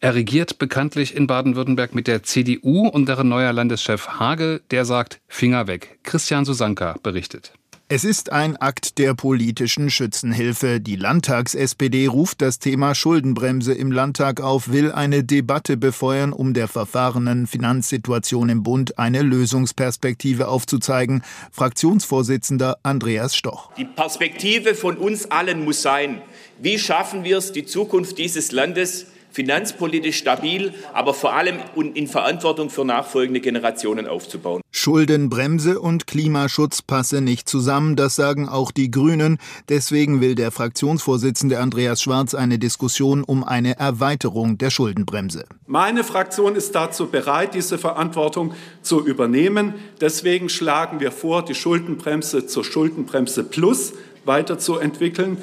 Er 0.00 0.14
regiert 0.14 0.58
bekanntlich 0.58 1.14
in 1.14 1.26
Baden-Württemberg 1.26 1.94
mit 1.94 2.06
der 2.06 2.22
CDU 2.22 2.88
und 2.88 3.08
deren 3.08 3.28
neuer 3.28 3.52
Landeschef 3.52 4.08
Hage, 4.18 4.60
der 4.70 4.84
sagt 4.84 5.20
Finger 5.28 5.66
weg. 5.66 6.00
Christian 6.02 6.44
Susanka 6.44 6.96
berichtet. 7.02 7.52
Es 7.94 8.04
ist 8.04 8.32
ein 8.32 8.56
Akt 8.56 8.96
der 8.96 9.12
politischen 9.12 9.90
Schützenhilfe. 9.90 10.80
Die 10.80 10.96
Landtags-SPD 10.96 12.06
ruft 12.06 12.40
das 12.40 12.58
Thema 12.58 12.94
Schuldenbremse 12.94 13.74
im 13.74 13.92
Landtag 13.92 14.40
auf, 14.40 14.72
will 14.72 14.90
eine 14.90 15.24
Debatte 15.24 15.76
befeuern, 15.76 16.32
um 16.32 16.54
der 16.54 16.68
verfahrenen 16.68 17.46
Finanzsituation 17.46 18.48
im 18.48 18.62
Bund 18.62 18.98
eine 18.98 19.20
Lösungsperspektive 19.20 20.48
aufzuzeigen. 20.48 21.22
Fraktionsvorsitzender 21.50 22.78
Andreas 22.82 23.36
Stoch. 23.36 23.70
Die 23.74 23.84
Perspektive 23.84 24.74
von 24.74 24.96
uns 24.96 25.30
allen 25.30 25.62
muss 25.62 25.82
sein, 25.82 26.22
wie 26.62 26.78
schaffen 26.78 27.24
wir 27.24 27.36
es, 27.36 27.52
die 27.52 27.66
Zukunft 27.66 28.16
dieses 28.16 28.52
Landes 28.52 29.11
finanzpolitisch 29.32 30.18
stabil, 30.18 30.74
aber 30.92 31.14
vor 31.14 31.34
allem 31.34 31.56
in 31.94 32.06
Verantwortung 32.06 32.70
für 32.70 32.84
nachfolgende 32.84 33.40
Generationen 33.40 34.06
aufzubauen. 34.06 34.62
Schuldenbremse 34.70 35.80
und 35.80 36.06
Klimaschutz 36.06 36.82
passe 36.82 37.20
nicht 37.20 37.48
zusammen, 37.48 37.96
das 37.96 38.16
sagen 38.16 38.48
auch 38.48 38.70
die 38.70 38.90
Grünen. 38.90 39.38
Deswegen 39.68 40.20
will 40.20 40.34
der 40.34 40.50
Fraktionsvorsitzende 40.50 41.58
Andreas 41.58 42.02
Schwarz 42.02 42.34
eine 42.34 42.58
Diskussion 42.58 43.22
um 43.22 43.44
eine 43.44 43.78
Erweiterung 43.78 44.58
der 44.58 44.70
Schuldenbremse. 44.70 45.44
Meine 45.66 46.04
Fraktion 46.04 46.56
ist 46.56 46.74
dazu 46.74 47.06
bereit, 47.06 47.54
diese 47.54 47.78
Verantwortung 47.78 48.54
zu 48.82 49.06
übernehmen. 49.06 49.74
Deswegen 50.00 50.48
schlagen 50.48 51.00
wir 51.00 51.12
vor, 51.12 51.44
die 51.44 51.54
Schuldenbremse 51.54 52.46
zur 52.46 52.64
Schuldenbremse 52.64 53.44
Plus 53.44 53.92
weiterzuentwickeln. 54.24 55.38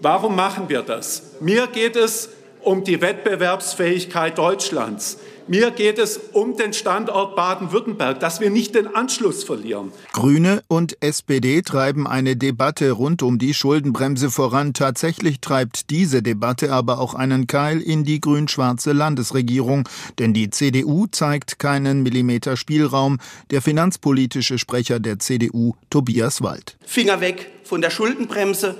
Warum 0.00 0.34
machen 0.34 0.68
wir 0.68 0.82
das? 0.82 1.36
Mir 1.40 1.68
geht 1.68 1.96
es 1.96 2.30
um 2.62 2.84
die 2.84 3.00
Wettbewerbsfähigkeit 3.00 4.38
Deutschlands. 4.38 5.18
Mir 5.48 5.72
geht 5.72 5.98
es 5.98 6.18
um 6.32 6.56
den 6.56 6.72
Standort 6.72 7.34
Baden-Württemberg, 7.34 8.20
dass 8.20 8.40
wir 8.40 8.50
nicht 8.50 8.76
den 8.76 8.94
Anschluss 8.94 9.42
verlieren. 9.42 9.90
Grüne 10.12 10.62
und 10.68 10.96
SPD 11.02 11.62
treiben 11.62 12.06
eine 12.06 12.36
Debatte 12.36 12.92
rund 12.92 13.22
um 13.22 13.38
die 13.38 13.52
Schuldenbremse 13.52 14.30
voran. 14.30 14.72
Tatsächlich 14.72 15.40
treibt 15.40 15.90
diese 15.90 16.22
Debatte 16.22 16.72
aber 16.72 17.00
auch 17.00 17.14
einen 17.14 17.48
Keil 17.48 17.80
in 17.80 18.04
die 18.04 18.20
grün-schwarze 18.20 18.92
Landesregierung, 18.92 19.88
denn 20.20 20.32
die 20.32 20.50
CDU 20.50 21.06
zeigt 21.08 21.58
keinen 21.58 22.04
Millimeter 22.04 22.56
Spielraum. 22.56 23.18
Der 23.50 23.62
finanzpolitische 23.62 24.58
Sprecher 24.58 25.00
der 25.00 25.18
CDU, 25.18 25.74
Tobias 25.90 26.40
Wald. 26.42 26.76
Finger 26.86 27.20
weg 27.20 27.50
von 27.64 27.80
der 27.80 27.90
Schuldenbremse 27.90 28.76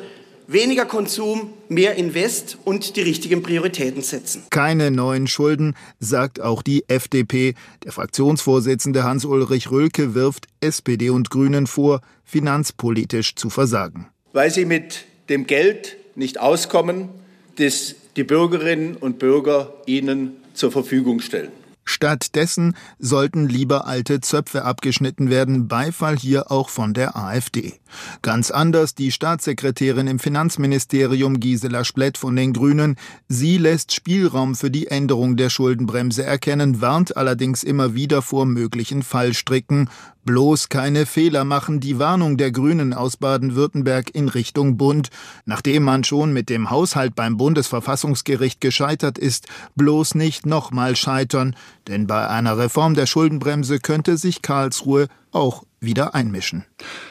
weniger 0.52 0.84
Konsum, 0.84 1.52
mehr 1.68 1.96
Invest 1.96 2.58
und 2.64 2.96
die 2.96 3.02
richtigen 3.02 3.42
Prioritäten 3.42 4.02
setzen. 4.02 4.44
Keine 4.50 4.90
neuen 4.90 5.26
Schulden, 5.26 5.74
sagt 6.00 6.40
auch 6.40 6.62
die 6.62 6.84
FDP. 6.88 7.54
Der 7.84 7.92
Fraktionsvorsitzende 7.92 9.04
Hans-Ulrich 9.04 9.70
Rölke 9.70 10.14
wirft 10.14 10.46
SPD 10.60 11.10
und 11.10 11.30
Grünen 11.30 11.66
vor, 11.66 12.00
finanzpolitisch 12.24 13.34
zu 13.34 13.50
versagen. 13.50 14.08
Weil 14.32 14.50
sie 14.50 14.64
mit 14.64 15.04
dem 15.28 15.46
Geld 15.46 15.96
nicht 16.14 16.40
auskommen, 16.40 17.08
das 17.56 17.94
die 18.16 18.24
Bürgerinnen 18.24 18.96
und 18.96 19.18
Bürger 19.18 19.72
ihnen 19.86 20.36
zur 20.54 20.70
Verfügung 20.70 21.20
stellen. 21.20 21.52
Stattdessen 21.84 22.76
sollten 22.98 23.48
lieber 23.48 23.86
alte 23.86 24.20
Zöpfe 24.20 24.64
abgeschnitten 24.64 25.30
werden, 25.30 25.66
Beifall 25.66 26.16
hier 26.16 26.50
auch 26.50 26.68
von 26.68 26.94
der 26.94 27.16
AfD. 27.16 27.74
Ganz 28.22 28.50
anders 28.50 28.94
die 28.94 29.12
Staatssekretärin 29.12 30.06
im 30.06 30.18
Finanzministerium 30.18 31.40
Gisela 31.40 31.84
Splett 31.84 32.18
von 32.18 32.36
den 32.36 32.52
Grünen. 32.52 32.96
Sie 33.28 33.58
lässt 33.58 33.92
Spielraum 33.92 34.54
für 34.54 34.70
die 34.70 34.88
Änderung 34.88 35.36
der 35.36 35.50
Schuldenbremse 35.50 36.24
erkennen, 36.24 36.80
warnt 36.80 37.16
allerdings 37.16 37.62
immer 37.62 37.94
wieder 37.94 38.22
vor 38.22 38.46
möglichen 38.46 39.02
Fallstricken. 39.02 39.88
Bloß 40.24 40.68
keine 40.68 41.04
Fehler 41.04 41.42
machen 41.44 41.80
die 41.80 41.98
Warnung 41.98 42.36
der 42.36 42.52
Grünen 42.52 42.94
aus 42.94 43.16
Baden-Württemberg 43.16 44.14
in 44.14 44.28
Richtung 44.28 44.76
Bund. 44.76 45.08
Nachdem 45.46 45.82
man 45.82 46.04
schon 46.04 46.32
mit 46.32 46.48
dem 46.48 46.70
Haushalt 46.70 47.16
beim 47.16 47.36
Bundesverfassungsgericht 47.36 48.60
gescheitert 48.60 49.18
ist, 49.18 49.48
bloß 49.74 50.14
nicht 50.14 50.46
nochmal 50.46 50.94
scheitern. 50.94 51.56
Denn 51.88 52.06
bei 52.06 52.28
einer 52.28 52.56
Reform 52.56 52.94
der 52.94 53.06
Schuldenbremse 53.06 53.80
könnte 53.80 54.16
sich 54.16 54.42
Karlsruhe 54.42 55.08
auch 55.32 55.64
wieder 55.82 56.14
einmischen. 56.14 56.64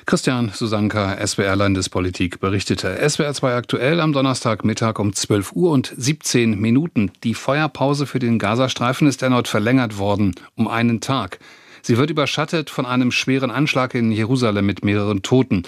Christian 0.06 0.50
Susanka, 0.54 1.16
SWR 1.26 1.56
Landespolitik, 1.56 2.40
berichtete. 2.40 2.98
SWR 3.08 3.34
2 3.34 3.56
aktuell 3.56 4.00
am 4.00 4.14
Donnerstagmittag 4.14 4.98
um 4.98 5.14
12 5.14 5.54
Uhr 5.54 5.72
und 5.72 5.94
17 5.96 6.60
Minuten. 6.60 7.12
Die 7.24 7.34
Feuerpause 7.34 8.06
für 8.06 8.20
den 8.20 8.40
Gazastreifen 8.40 9.08
ist 9.08 9.22
erneut 9.22 9.48
verlängert 9.48 9.98
worden 9.98 10.34
um 10.56 10.68
einen 10.68 11.02
Tag. 11.02 11.40
Sie 11.82 11.98
wird 11.98 12.10
überschattet 12.10 12.70
von 12.70 12.86
einem 12.86 13.12
schweren 13.12 13.52
Anschlag 13.52 13.94
in 13.96 14.12
Jerusalem 14.12 14.66
mit 14.66 14.86
mehreren 14.86 15.22
Toten. 15.22 15.64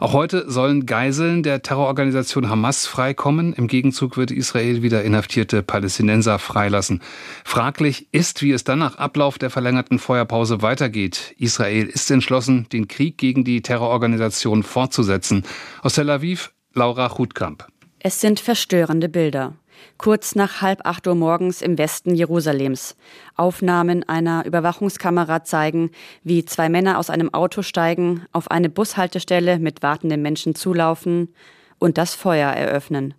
Auch 0.00 0.12
heute 0.12 0.50
sollen 0.50 0.86
Geiseln 0.86 1.42
der 1.42 1.62
Terrororganisation 1.62 2.50
Hamas 2.50 2.86
freikommen. 2.86 3.52
Im 3.52 3.66
Gegenzug 3.66 4.16
wird 4.16 4.30
Israel 4.30 4.82
wieder 4.82 5.04
inhaftierte 5.04 5.62
Palästinenser 5.62 6.38
freilassen. 6.38 7.00
Fraglich 7.44 8.08
ist, 8.12 8.42
wie 8.42 8.52
es 8.52 8.64
dann 8.64 8.78
nach 8.78 8.96
Ablauf 8.96 9.38
der 9.38 9.50
verlängerten 9.50 9.98
Feuerpause 9.98 10.62
weitergeht. 10.62 11.34
Israel 11.38 11.86
ist 11.86 12.10
entschlossen, 12.10 12.68
den 12.72 12.88
Krieg 12.88 13.18
gegen 13.18 13.44
die 13.44 13.62
Terrororganisation 13.62 14.62
fortzusetzen. 14.62 15.44
Aus 15.82 15.94
Tel 15.94 16.10
Aviv, 16.10 16.52
Laura 16.74 17.16
Hutkamp. 17.16 17.66
Es 18.08 18.20
sind 18.20 18.38
verstörende 18.38 19.08
Bilder 19.08 19.54
kurz 19.98 20.36
nach 20.36 20.62
halb 20.62 20.86
acht 20.86 21.08
Uhr 21.08 21.16
morgens 21.16 21.60
im 21.60 21.76
Westen 21.76 22.14
Jerusalems. 22.14 22.96
Aufnahmen 23.34 24.08
einer 24.08 24.46
Überwachungskamera 24.46 25.42
zeigen, 25.42 25.90
wie 26.22 26.44
zwei 26.44 26.68
Männer 26.68 26.98
aus 26.98 27.10
einem 27.10 27.34
Auto 27.34 27.62
steigen, 27.62 28.24
auf 28.30 28.48
eine 28.48 28.68
Bushaltestelle 28.68 29.58
mit 29.58 29.82
wartenden 29.82 30.22
Menschen 30.22 30.54
zulaufen 30.54 31.34
und 31.80 31.98
das 31.98 32.14
Feuer 32.14 32.52
eröffnen. 32.52 33.14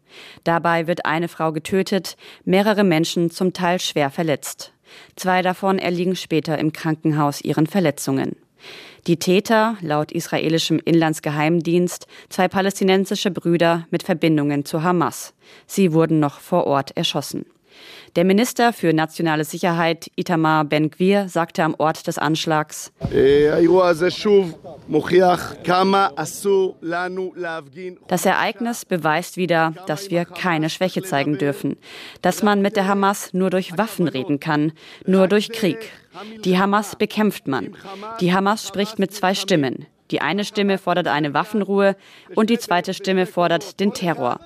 Dabei 0.46 0.88
wird 0.88 1.06
eine 1.06 1.28
Frau 1.28 1.52
getötet, 1.52 2.16
mehrere 2.46 2.86
Menschen 2.86 3.30
zum 3.30 3.52
Teil 3.52 3.82
schwer 3.82 4.10
verletzt. 4.10 4.72
Zwei 5.18 5.42
davon 5.42 5.80
erliegen 5.80 6.16
später 6.16 6.58
im 6.60 6.72
Krankenhaus 6.72 7.42
ihren 7.42 7.68
Verletzungen. 7.68 8.38
Die 9.08 9.18
Täter, 9.18 9.78
laut 9.80 10.12
israelischem 10.12 10.82
Inlandsgeheimdienst, 10.84 12.08
zwei 12.28 12.50
palästinensische 12.50 13.32
Brüder 13.32 13.88
mit 13.90 14.04
Verbindungen 14.04 14.66
zu 14.66 14.84
Hamas. 14.84 15.34
Sie 15.66 15.94
wurden 15.94 16.20
noch 16.20 16.42
vor 16.42 16.68
Ort 16.68 16.92
erschossen. 16.98 17.46
Der 18.18 18.26
Minister 18.26 18.74
für 18.74 18.92
nationale 18.92 19.46
Sicherheit 19.46 20.12
Itamar 20.16 20.66
Ben-Gvir 20.66 21.30
sagte 21.30 21.64
am 21.64 21.76
Ort 21.78 22.08
des 22.08 22.18
Anschlags, 22.18 22.92
das 28.08 28.26
Ereignis 28.26 28.86
beweist 28.86 29.38
wieder, 29.38 29.74
dass 29.86 30.10
wir 30.10 30.26
keine 30.26 30.70
Schwäche 30.70 31.04
zeigen 31.04 31.38
dürfen, 31.38 31.78
dass 32.22 32.44
man 32.44 32.62
mit 32.62 32.76
der 32.76 32.88
Hamas 32.88 33.34
nur 33.34 33.52
durch 33.52 33.78
Waffen 33.78 34.08
reden 34.08 34.40
kann, 34.40 34.74
nur 35.06 35.28
durch 35.28 35.52
Krieg. 35.52 35.92
Die 36.44 36.58
Hamas 36.58 36.96
bekämpft 36.96 37.48
man. 37.48 37.76
Die 38.20 38.34
Hamas 38.34 38.68
spricht 38.68 39.00
mit 39.00 39.14
zwei 39.14 39.34
Stimmen. 39.34 39.86
Die 40.12 40.22
eine 40.22 40.46
Stimme 40.46 40.78
fordert 40.78 41.08
eine 41.08 41.34
Waffenruhe 41.34 41.96
und 42.36 42.50
die 42.50 42.60
zweite 42.60 42.94
Stimme 42.94 43.26
fordert 43.26 43.80
den 43.80 43.94
Terror. 43.94 44.40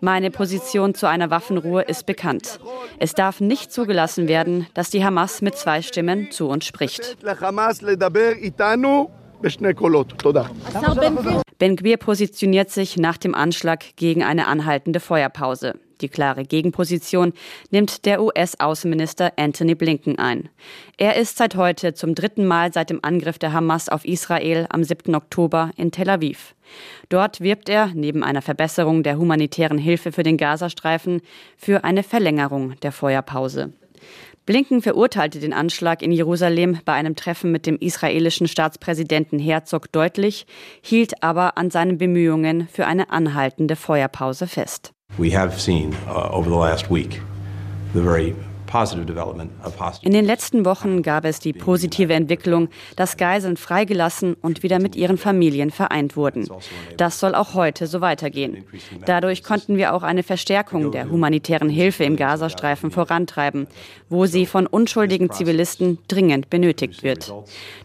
Meine 0.00 0.30
Position 0.30 0.94
zu 0.94 1.08
einer 1.08 1.30
Waffenruhe 1.30 1.82
ist 1.82 2.06
bekannt. 2.06 2.60
Es 2.98 3.14
darf 3.14 3.40
nicht 3.40 3.72
zugelassen 3.72 4.28
werden, 4.28 4.66
dass 4.74 4.90
die 4.90 5.04
Hamas 5.04 5.42
mit 5.42 5.56
zwei 5.56 5.82
Stimmen 5.82 6.30
zu 6.30 6.48
uns 6.48 6.66
spricht. 6.66 7.16
Ben 11.58 11.76
Gvir 11.76 11.96
positioniert 11.96 12.70
sich 12.70 12.96
nach 12.96 13.16
dem 13.16 13.34
Anschlag 13.34 13.84
gegen 13.96 14.22
eine 14.22 14.46
anhaltende 14.46 15.00
Feuerpause. 15.00 15.74
Die 16.00 16.08
klare 16.08 16.44
Gegenposition 16.44 17.32
nimmt 17.70 18.06
der 18.06 18.22
US-Außenminister 18.22 19.32
Anthony 19.36 19.74
Blinken 19.74 20.18
ein. 20.18 20.48
Er 20.96 21.16
ist 21.16 21.36
seit 21.36 21.56
heute 21.56 21.94
zum 21.94 22.14
dritten 22.14 22.46
Mal 22.46 22.72
seit 22.72 22.90
dem 22.90 23.00
Angriff 23.02 23.38
der 23.38 23.52
Hamas 23.52 23.88
auf 23.88 24.04
Israel 24.04 24.66
am 24.70 24.84
7. 24.84 25.14
Oktober 25.14 25.70
in 25.76 25.90
Tel 25.90 26.10
Aviv. 26.10 26.54
Dort 27.08 27.40
wirbt 27.40 27.68
er 27.68 27.90
neben 27.94 28.22
einer 28.22 28.42
Verbesserung 28.42 29.02
der 29.02 29.18
humanitären 29.18 29.78
Hilfe 29.78 30.12
für 30.12 30.22
den 30.22 30.36
Gazastreifen 30.36 31.20
für 31.56 31.84
eine 31.84 32.02
Verlängerung 32.02 32.78
der 32.80 32.92
Feuerpause. 32.92 33.72
Blinken 34.46 34.82
verurteilte 34.82 35.38
den 35.38 35.52
Anschlag 35.52 36.02
in 36.02 36.12
Jerusalem 36.12 36.78
bei 36.84 36.92
einem 36.92 37.14
Treffen 37.14 37.52
mit 37.52 37.66
dem 37.66 37.76
israelischen 37.76 38.48
Staatspräsidenten 38.48 39.38
Herzog 39.38 39.92
deutlich, 39.92 40.46
hielt 40.80 41.22
aber 41.22 41.56
an 41.56 41.70
seinen 41.70 41.98
Bemühungen 41.98 42.66
für 42.68 42.86
eine 42.86 43.10
anhaltende 43.10 43.76
Feuerpause 43.76 44.46
fest. 44.46 44.92
We 45.18 45.36
have 45.36 45.60
seen 45.60 45.94
uh, 46.08 46.32
over 46.32 46.48
the 46.48 46.56
last 46.56 46.90
week 46.90 47.20
the 47.94 48.00
very 48.00 48.34
In 50.02 50.12
den 50.12 50.24
letzten 50.24 50.64
Wochen 50.64 51.02
gab 51.02 51.24
es 51.24 51.40
die 51.40 51.52
positive 51.52 52.12
Entwicklung, 52.12 52.68
dass 52.96 53.16
Geiseln 53.16 53.56
freigelassen 53.56 54.34
und 54.34 54.62
wieder 54.62 54.78
mit 54.78 54.96
ihren 54.96 55.18
Familien 55.18 55.70
vereint 55.70 56.16
wurden. 56.16 56.48
Das 56.96 57.20
soll 57.20 57.34
auch 57.34 57.54
heute 57.54 57.86
so 57.86 58.00
weitergehen. 58.00 58.64
Dadurch 59.06 59.42
konnten 59.42 59.76
wir 59.76 59.94
auch 59.94 60.02
eine 60.02 60.22
Verstärkung 60.22 60.92
der 60.92 61.10
humanitären 61.10 61.68
Hilfe 61.68 62.04
im 62.04 62.16
Gazastreifen 62.16 62.90
vorantreiben, 62.90 63.66
wo 64.08 64.26
sie 64.26 64.46
von 64.46 64.66
unschuldigen 64.66 65.30
Zivilisten 65.30 65.98
dringend 66.08 66.50
benötigt 66.50 67.02
wird. 67.02 67.32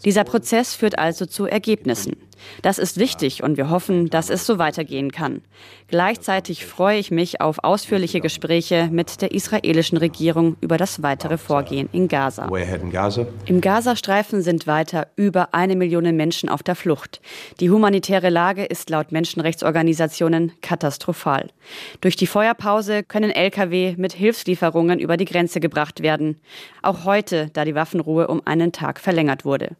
Dieser 0.03 0.23
Prozess 0.23 0.75
führt 0.75 0.99
also 0.99 1.25
zu 1.25 1.45
Ergebnissen. 1.45 2.15
Das 2.61 2.77
ist 2.77 2.97
wichtig 2.97 3.43
und 3.43 3.57
wir 3.57 3.69
hoffen, 3.69 4.09
dass 4.09 4.29
es 4.29 4.45
so 4.45 4.57
weitergehen 4.57 5.11
kann. 5.11 5.41
Gleichzeitig 5.87 6.65
freue 6.65 6.97
ich 6.97 7.11
mich 7.11 7.41
auf 7.41 7.63
ausführliche 7.63 8.21
Gespräche 8.21 8.89
mit 8.91 9.21
der 9.21 9.31
israelischen 9.31 9.97
Regierung 9.97 10.57
über 10.61 10.77
das 10.77 11.03
weitere 11.03 11.37
Vorgehen 11.37 11.89
in 11.91 12.07
Gaza. 12.07 12.49
Im 13.45 13.61
Gazastreifen 13.61 14.41
sind 14.41 14.67
weiter 14.67 15.07
über 15.15 15.53
eine 15.53 15.75
Million 15.75 16.03
Menschen 16.15 16.49
auf 16.49 16.63
der 16.63 16.75
Flucht. 16.75 17.21
Die 17.59 17.69
humanitäre 17.69 18.29
Lage 18.29 18.65
ist 18.65 18.89
laut 18.89 19.11
Menschenrechtsorganisationen 19.11 20.53
katastrophal. 20.61 21.49
Durch 22.01 22.15
die 22.15 22.27
Feuerpause 22.27 23.03
können 23.03 23.31
Lkw 23.31 23.95
mit 23.97 24.13
Hilfslieferungen 24.13 24.99
über 24.99 25.17
die 25.17 25.25
Grenze 25.25 25.59
gebracht 25.59 26.01
werden. 26.01 26.39
Auch 26.81 27.05
heute, 27.05 27.49
da 27.53 27.65
die 27.65 27.75
Waffenruhe 27.75 28.27
um 28.27 28.41
einen 28.45 28.71
Tag 28.71 28.99
verlängert 28.99 29.45
wurde. 29.45 29.75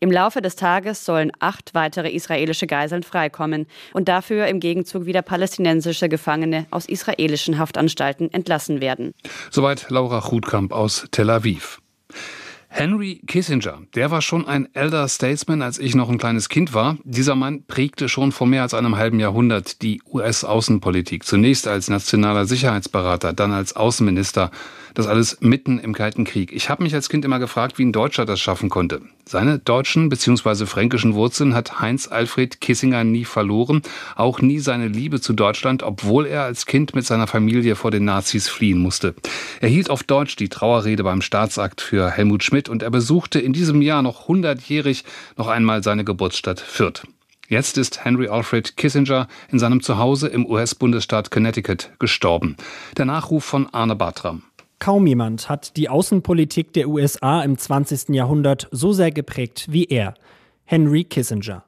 Im 0.00 0.10
Laufe 0.10 0.40
des 0.40 0.56
Tages 0.56 1.04
sollen 1.04 1.32
acht 1.40 1.74
weitere 1.74 1.97
israelische 2.06 2.66
Geiseln 2.66 3.02
freikommen 3.02 3.66
und 3.92 4.08
dafür 4.08 4.46
im 4.46 4.60
Gegenzug 4.60 5.06
wieder 5.06 5.22
palästinensische 5.22 6.08
Gefangene 6.08 6.66
aus 6.70 6.86
israelischen 6.86 7.58
Haftanstalten 7.58 8.32
entlassen 8.32 8.80
werden. 8.80 9.12
Soweit 9.50 9.90
Laura 9.90 10.20
Chutkamp 10.28 10.72
aus 10.72 11.06
Tel 11.10 11.30
Aviv. 11.30 11.80
Henry 12.70 13.22
Kissinger, 13.26 13.78
der 13.94 14.10
war 14.10 14.20
schon 14.20 14.46
ein 14.46 14.68
Elder 14.74 15.08
Statesman, 15.08 15.62
als 15.62 15.78
ich 15.78 15.94
noch 15.94 16.10
ein 16.10 16.18
kleines 16.18 16.50
Kind 16.50 16.74
war. 16.74 16.98
Dieser 17.02 17.34
Mann 17.34 17.64
prägte 17.64 18.08
schon 18.10 18.30
vor 18.30 18.46
mehr 18.46 18.62
als 18.62 18.74
einem 18.74 18.96
halben 18.96 19.18
Jahrhundert 19.18 19.80
die 19.80 20.02
US-Außenpolitik. 20.06 21.24
Zunächst 21.24 21.66
als 21.66 21.88
nationaler 21.88 22.44
Sicherheitsberater, 22.44 23.32
dann 23.32 23.52
als 23.52 23.74
Außenminister. 23.74 24.50
Das 24.94 25.06
alles 25.06 25.38
mitten 25.40 25.78
im 25.78 25.94
Kalten 25.94 26.24
Krieg. 26.24 26.52
Ich 26.52 26.68
habe 26.68 26.82
mich 26.82 26.94
als 26.94 27.08
Kind 27.08 27.24
immer 27.24 27.38
gefragt, 27.38 27.78
wie 27.78 27.84
ein 27.84 27.92
Deutscher 27.92 28.24
das 28.24 28.40
schaffen 28.40 28.68
konnte. 28.68 29.02
Seine 29.24 29.58
deutschen 29.58 30.08
bzw. 30.08 30.66
fränkischen 30.66 31.14
Wurzeln 31.14 31.54
hat 31.54 31.80
Heinz 31.80 32.08
Alfred 32.08 32.60
Kissinger 32.60 33.04
nie 33.04 33.24
verloren, 33.24 33.82
auch 34.16 34.40
nie 34.40 34.58
seine 34.58 34.88
Liebe 34.88 35.20
zu 35.20 35.34
Deutschland, 35.34 35.82
obwohl 35.82 36.26
er 36.26 36.44
als 36.44 36.64
Kind 36.64 36.94
mit 36.94 37.04
seiner 37.04 37.26
Familie 37.26 37.76
vor 37.76 37.90
den 37.90 38.04
Nazis 38.04 38.48
fliehen 38.48 38.78
musste. 38.78 39.14
Er 39.60 39.68
hielt 39.68 39.90
auf 39.90 40.02
Deutsch 40.02 40.36
die 40.36 40.48
Trauerrede 40.48 41.04
beim 41.04 41.20
Staatsakt 41.20 41.80
für 41.80 42.10
Helmut 42.10 42.42
Schmidt 42.42 42.68
und 42.68 42.82
er 42.82 42.90
besuchte 42.90 43.38
in 43.38 43.52
diesem 43.52 43.82
Jahr 43.82 44.02
noch 44.02 44.28
hundertjährig 44.28 45.04
noch 45.36 45.48
einmal 45.48 45.82
seine 45.82 46.04
Geburtsstadt 46.04 46.60
Fürth. 46.60 47.02
Jetzt 47.48 47.78
ist 47.78 48.04
Henry 48.04 48.28
Alfred 48.28 48.76
Kissinger 48.76 49.26
in 49.50 49.58
seinem 49.58 49.82
Zuhause 49.82 50.28
im 50.28 50.44
US-Bundesstaat 50.44 51.30
Connecticut 51.30 51.90
gestorben. 51.98 52.56
Der 52.98 53.06
Nachruf 53.06 53.42
von 53.42 53.72
Arne 53.72 53.96
Bartram. 53.96 54.42
Kaum 54.78 55.06
jemand 55.06 55.48
hat 55.48 55.76
die 55.76 55.88
Außenpolitik 55.88 56.72
der 56.72 56.88
USA 56.88 57.42
im 57.42 57.58
20. 57.58 58.10
Jahrhundert 58.10 58.68
so 58.70 58.92
sehr 58.92 59.10
geprägt 59.10 59.66
wie 59.70 59.84
er, 59.84 60.14
Henry 60.64 61.04
Kissinger. 61.04 61.64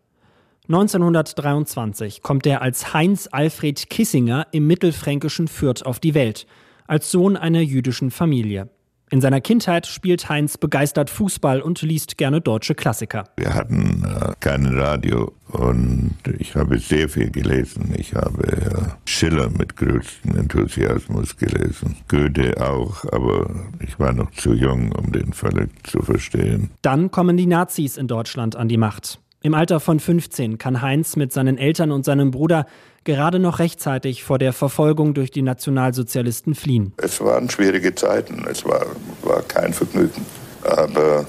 1923 0.68 2.22
kommt 2.22 2.46
er 2.46 2.62
als 2.62 2.94
Heinz 2.94 3.28
Alfred 3.32 3.90
Kissinger 3.90 4.46
im 4.52 4.68
mittelfränkischen 4.68 5.48
Fürth 5.48 5.84
auf 5.84 5.98
die 5.98 6.14
Welt, 6.14 6.46
als 6.86 7.10
Sohn 7.10 7.36
einer 7.36 7.60
jüdischen 7.60 8.12
Familie. 8.12 8.68
In 9.12 9.20
seiner 9.20 9.40
Kindheit 9.40 9.88
spielt 9.88 10.28
Heinz 10.28 10.56
begeistert 10.56 11.10
Fußball 11.10 11.60
und 11.60 11.82
liest 11.82 12.16
gerne 12.16 12.40
deutsche 12.40 12.76
Klassiker. 12.76 13.24
Wir 13.36 13.54
hatten 13.54 14.04
äh, 14.04 14.34
kein 14.38 14.64
Radio 14.66 15.32
und 15.48 16.14
ich 16.38 16.54
habe 16.54 16.78
sehr 16.78 17.08
viel 17.08 17.28
gelesen. 17.28 17.92
Ich 17.96 18.14
habe 18.14 18.46
äh, 18.46 19.10
Schiller 19.10 19.50
mit 19.50 19.76
größtem 19.76 20.36
Enthusiasmus 20.36 21.36
gelesen. 21.36 21.96
Goethe 22.06 22.54
auch, 22.64 23.04
aber 23.12 23.50
ich 23.80 23.98
war 23.98 24.12
noch 24.12 24.30
zu 24.30 24.54
jung, 24.54 24.92
um 24.92 25.10
den 25.10 25.32
völlig 25.32 25.70
zu 25.82 26.02
verstehen. 26.02 26.70
Dann 26.82 27.10
kommen 27.10 27.36
die 27.36 27.46
Nazis 27.46 27.96
in 27.96 28.06
Deutschland 28.06 28.54
an 28.54 28.68
die 28.68 28.76
Macht. 28.76 29.18
Im 29.42 29.54
Alter 29.54 29.80
von 29.80 29.98
15 29.98 30.58
kann 30.58 30.82
Heinz 30.82 31.16
mit 31.16 31.32
seinen 31.32 31.58
Eltern 31.58 31.90
und 31.90 32.04
seinem 32.04 32.30
Bruder 32.30 32.66
gerade 33.04 33.38
noch 33.38 33.58
rechtzeitig 33.58 34.24
vor 34.24 34.38
der 34.38 34.52
Verfolgung 34.52 35.14
durch 35.14 35.30
die 35.30 35.42
Nationalsozialisten 35.42 36.54
fliehen. 36.54 36.92
Es 36.96 37.20
waren 37.20 37.48
schwierige 37.50 37.94
Zeiten, 37.94 38.46
es 38.50 38.64
war, 38.64 38.86
war 39.22 39.42
kein 39.42 39.72
Vergnügen. 39.72 40.24
Aber 40.62 41.26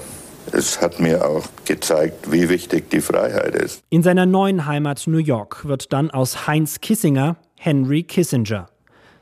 es 0.52 0.80
hat 0.80 1.00
mir 1.00 1.24
auch 1.24 1.44
gezeigt, 1.64 2.30
wie 2.30 2.48
wichtig 2.48 2.90
die 2.90 3.00
Freiheit 3.00 3.54
ist. 3.54 3.82
In 3.90 4.02
seiner 4.02 4.26
neuen 4.26 4.66
Heimat 4.66 5.06
New 5.06 5.18
York 5.18 5.66
wird 5.66 5.92
dann 5.92 6.10
aus 6.10 6.46
Heinz 6.46 6.80
Kissinger 6.80 7.36
Henry 7.58 8.02
Kissinger. 8.02 8.66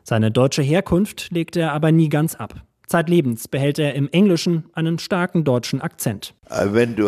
Seine 0.02 0.30
deutsche 0.30 0.62
Herkunft 0.62 1.28
legt 1.30 1.56
er 1.56 1.72
aber 1.72 1.92
nie 1.92 2.08
ganz 2.08 2.34
ab. 2.34 2.54
Zeitlebens 2.90 3.46
behält 3.46 3.78
er 3.78 3.94
im 3.94 4.08
Englischen 4.10 4.64
einen 4.72 4.98
starken 4.98 5.44
deutschen 5.44 5.80
Akzent. 5.80 6.34
And 6.48 6.98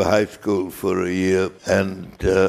uh, 2.22 2.48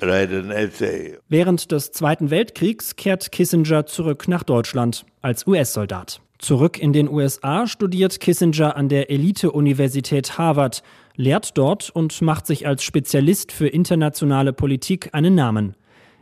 read. 0.00 1.18
Während 1.28 1.72
des 1.72 1.90
Zweiten 1.90 2.30
Weltkriegs 2.30 2.94
kehrt 2.94 3.32
Kissinger 3.32 3.86
zurück 3.86 4.28
nach 4.28 4.44
Deutschland 4.44 5.04
als 5.20 5.48
US-Soldat. 5.48 6.20
Zurück 6.38 6.78
in 6.78 6.92
den 6.92 7.08
USA 7.08 7.66
studiert 7.66 8.20
Kissinger 8.20 8.76
an 8.76 8.88
der 8.88 9.10
Elite-Universität 9.10 10.38
Harvard, 10.38 10.84
lehrt 11.16 11.58
dort 11.58 11.90
und 11.90 12.22
macht 12.22 12.46
sich 12.46 12.68
als 12.68 12.84
Spezialist 12.84 13.50
für 13.50 13.66
internationale 13.66 14.52
Politik 14.52 15.08
einen 15.12 15.34
Namen. 15.34 15.74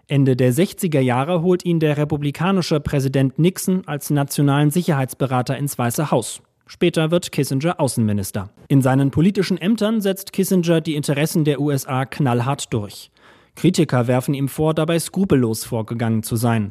Ende 0.09 0.37
der 0.37 0.53
60er 0.53 1.01
Jahre 1.01 1.42
holt 1.42 1.64
ihn 1.64 1.81
der 1.81 1.97
republikanische 1.97 2.79
Präsident 2.79 3.40
Nixon 3.40 3.83
als 3.87 4.11
nationalen 4.11 4.71
Sicherheitsberater 4.71 5.59
ins 5.59 5.77
Weiße 5.77 6.12
Haus. 6.12 6.42
Später 6.69 7.11
wird 7.11 7.33
Kissinger 7.33 7.81
Außenminister. 7.81 8.51
In 8.69 8.83
seinen 8.83 9.11
politischen 9.11 9.59
Ämtern 9.59 10.01
setzt 10.01 10.33
Kissinger 10.33 10.81
die 10.81 10.95
Interessen 10.95 11.45
der 11.45 11.61
USA 11.61 12.05
knallhart 12.05 12.73
durch. 12.73 13.11
Kritiker 13.57 14.07
werfen 14.07 14.35
ihm 14.35 14.47
vor, 14.47 14.75
dabei 14.75 15.01
skrupellos 15.01 15.64
vorgegangen 15.64 16.23
zu 16.23 16.37
sein. 16.37 16.71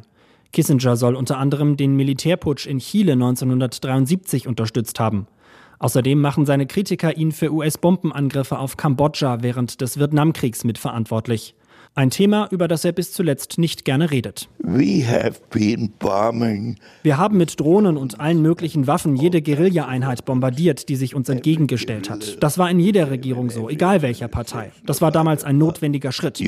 Kissinger 0.54 0.96
soll 0.96 1.14
unter 1.14 1.36
anderem 1.36 1.76
den 1.76 1.94
Militärputsch 1.94 2.66
in 2.66 2.78
Chile 2.78 3.12
1973 3.12 4.48
unterstützt 4.48 4.98
haben. 4.98 5.26
Außerdem 5.78 6.18
machen 6.18 6.46
seine 6.46 6.66
Kritiker 6.66 7.18
ihn 7.18 7.32
für 7.32 7.52
US-Bombenangriffe 7.52 8.58
auf 8.58 8.78
Kambodscha 8.78 9.42
während 9.42 9.82
des 9.82 9.98
Vietnamkriegs 9.98 10.64
mitverantwortlich. 10.64 11.54
Ein 11.98 12.10
Thema, 12.10 12.46
über 12.50 12.68
das 12.68 12.84
er 12.84 12.92
bis 12.92 13.10
zuletzt 13.12 13.56
nicht 13.56 13.86
gerne 13.86 14.10
redet. 14.10 14.50
Wir 17.02 17.16
haben 17.16 17.38
mit 17.38 17.58
Drohnen 17.58 17.96
und 17.96 18.20
allen 18.20 18.42
möglichen 18.42 18.86
Waffen 18.86 19.16
jede 19.16 19.40
Guerilla-Einheit 19.40 20.26
bombardiert, 20.26 20.90
die 20.90 20.96
sich 20.96 21.14
uns 21.14 21.30
entgegengestellt 21.30 22.10
hat. 22.10 22.36
Das 22.42 22.58
war 22.58 22.70
in 22.70 22.80
jeder 22.80 23.10
Regierung 23.10 23.48
so, 23.48 23.70
egal 23.70 24.02
welcher 24.02 24.28
Partei. 24.28 24.72
Das 24.84 25.00
war 25.00 25.10
damals 25.10 25.42
ein 25.42 25.56
notwendiger 25.56 26.12
Schritt. 26.12 26.38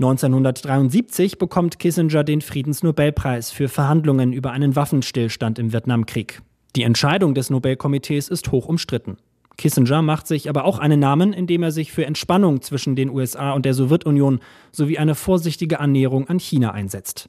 1973 0.00 1.36
bekommt 1.36 1.78
Kissinger 1.78 2.24
den 2.24 2.40
Friedensnobelpreis 2.40 3.50
für 3.50 3.68
Verhandlungen 3.68 4.32
über 4.32 4.52
einen 4.52 4.74
Waffenstillstand 4.74 5.58
im 5.58 5.74
Vietnamkrieg. 5.74 6.40
Die 6.76 6.84
Entscheidung 6.84 7.34
des 7.34 7.50
Nobelkomitees 7.50 8.30
ist 8.30 8.50
hoch 8.52 8.68
umstritten. 8.68 9.18
Kissinger 9.58 10.02
macht 10.02 10.26
sich 10.26 10.48
aber 10.48 10.64
auch 10.64 10.78
einen 10.78 11.00
Namen, 11.00 11.32
indem 11.32 11.62
er 11.62 11.72
sich 11.72 11.92
für 11.92 12.06
Entspannung 12.06 12.62
zwischen 12.62 12.96
den 12.96 13.10
USA 13.10 13.52
und 13.52 13.64
der 13.64 13.74
Sowjetunion 13.74 14.40
sowie 14.70 14.98
eine 14.98 15.14
vorsichtige 15.14 15.80
Annäherung 15.80 16.28
an 16.28 16.38
China 16.38 16.72
einsetzt. 16.72 17.28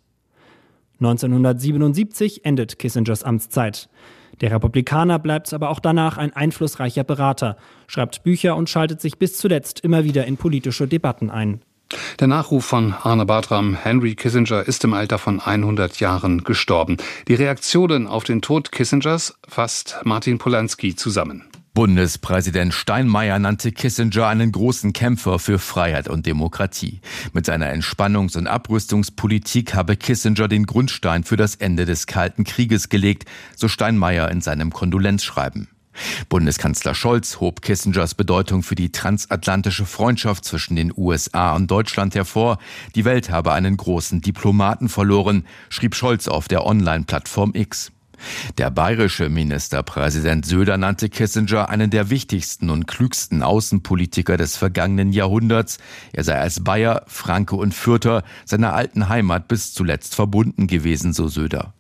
1977 1.00 2.46
endet 2.46 2.80
Kissingers 2.80 3.24
Amtszeit. 3.24 3.90
Der 4.42 4.52
Republikaner 4.52 5.20
bleibt 5.20 5.54
aber 5.54 5.70
auch 5.70 5.80
danach 5.80 6.18
ein 6.18 6.34
einflussreicher 6.34 7.04
Berater, 7.04 7.58
schreibt 7.88 8.24
Bücher 8.24 8.56
und 8.56 8.70
schaltet 8.70 9.02
sich 9.02 9.20
bis 9.20 9.38
zuletzt 9.38 9.82
immer 9.82 10.04
wieder 10.04 10.26
in 10.26 10.38
politische 10.38 10.88
Debatten 10.88 11.30
ein. 11.30 11.62
Der 12.20 12.28
Nachruf 12.28 12.66
von 12.66 12.94
Arne 13.04 13.26
Bartram, 13.26 13.76
Henry 13.76 14.16
Kissinger 14.16 14.68
ist 14.68 14.84
im 14.84 14.94
Alter 14.94 15.20
von 15.20 15.40
100 15.40 16.00
Jahren 16.00 16.44
gestorben. 16.44 16.98
Die 17.28 17.36
Reaktionen 17.36 18.08
auf 18.08 18.24
den 18.24 18.42
Tod 18.42 18.72
Kissingers 18.72 19.36
fasst 19.48 20.00
Martin 20.04 20.40
Polanski 20.40 20.96
zusammen. 20.96 21.44
Bundespräsident 21.76 22.72
Steinmeier 22.72 23.40
nannte 23.40 23.72
Kissinger 23.72 24.28
einen 24.28 24.52
großen 24.52 24.94
Kämpfer 24.94 25.40
für 25.40 25.58
Freiheit 25.58 26.08
und 26.08 26.28
Demokratie. 26.28 27.02
Mit 27.34 27.48
seiner 27.48 27.74
Entspannungs- 27.74 28.38
und 28.38 28.46
Abrüstungspolitik 28.46 29.74
habe 29.74 29.96
Kissinger 29.96 30.48
den 30.48 30.68
Grundstein 30.68 31.24
für 31.24 31.36
das 31.36 31.56
Ende 31.56 31.86
des 31.86 32.06
Kalten 32.06 32.44
Krieges 32.44 32.90
gelegt, 32.90 33.28
so 33.56 33.68
Steinmeier 33.68 34.30
in 34.30 34.42
seinem 34.42 34.72
Kondolenzschreiben. 34.72 35.68
Bundeskanzler 36.30 36.94
Scholz 36.94 37.40
hob 37.40 37.64
Kissingers 37.64 38.14
Bedeutung 38.14 38.62
für 38.62 38.76
die 38.76 38.92
transatlantische 38.92 39.88
Freundschaft 39.88 40.46
zwischen 40.46 40.76
den 40.76 40.94
USA 40.96 41.56
und 41.56 41.72
Deutschland 41.72 42.14
hervor. 42.14 42.60
Die 42.94 43.04
Welt 43.04 43.32
habe 43.32 43.52
einen 43.52 43.78
großen 43.78 44.22
Diplomaten 44.22 44.90
verloren, 44.90 45.46
schrieb 45.70 45.96
Scholz 45.96 46.28
auf 46.28 46.48
der 46.48 46.68
Online-Plattform 46.68 47.54
X. 47.56 47.93
Der 48.58 48.72
bayerische 48.72 49.30
Ministerpräsident 49.30 50.46
Söder 50.46 50.78
nannte 50.78 51.10
Kissinger 51.10 51.70
einen 51.70 51.90
der 51.90 52.10
wichtigsten 52.10 52.70
und 52.70 52.88
klügsten 52.88 53.44
Außenpolitiker 53.44 54.38
des 54.38 54.58
vergangenen 54.58 55.12
Jahrhunderts. 55.12 55.78
Er 56.12 56.24
sei 56.24 56.40
als 56.40 56.64
Bayer, 56.64 57.04
Franke 57.08 57.56
und 57.56 57.74
Fürther 57.74 58.24
seiner 58.46 58.74
alten 58.74 59.10
Heimat 59.10 59.48
bis 59.48 59.74
zuletzt 59.74 60.16
verbunden 60.16 60.68
gewesen, 60.68 61.14
so 61.14 61.28
Söder. 61.28 61.74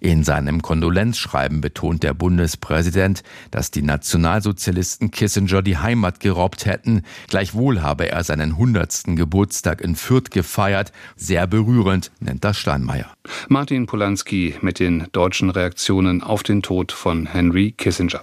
In 0.00 0.24
seinem 0.24 0.62
Kondolenzschreiben 0.62 1.60
betont 1.60 2.02
der 2.02 2.14
Bundespräsident, 2.14 3.22
dass 3.50 3.70
die 3.70 3.82
Nationalsozialisten 3.82 5.10
Kissinger 5.10 5.62
die 5.62 5.78
Heimat 5.78 6.20
geraubt 6.20 6.66
hätten. 6.66 7.02
Gleichwohl 7.28 7.82
habe 7.82 8.10
er 8.10 8.24
seinen 8.24 8.56
hundertsten 8.56 9.16
Geburtstag 9.16 9.80
in 9.80 9.96
Fürth 9.96 10.30
gefeiert. 10.30 10.92
Sehr 11.16 11.46
berührend, 11.46 12.10
nennt 12.20 12.44
das 12.44 12.58
Steinmeier. 12.58 13.12
Martin 13.48 13.86
Polanski 13.86 14.54
mit 14.60 14.78
den 14.78 15.06
deutschen 15.12 15.50
Reaktionen 15.50 16.22
auf 16.22 16.42
den 16.42 16.62
Tod 16.62 16.92
von 16.92 17.26
Henry 17.26 17.72
Kissinger. 17.72 18.22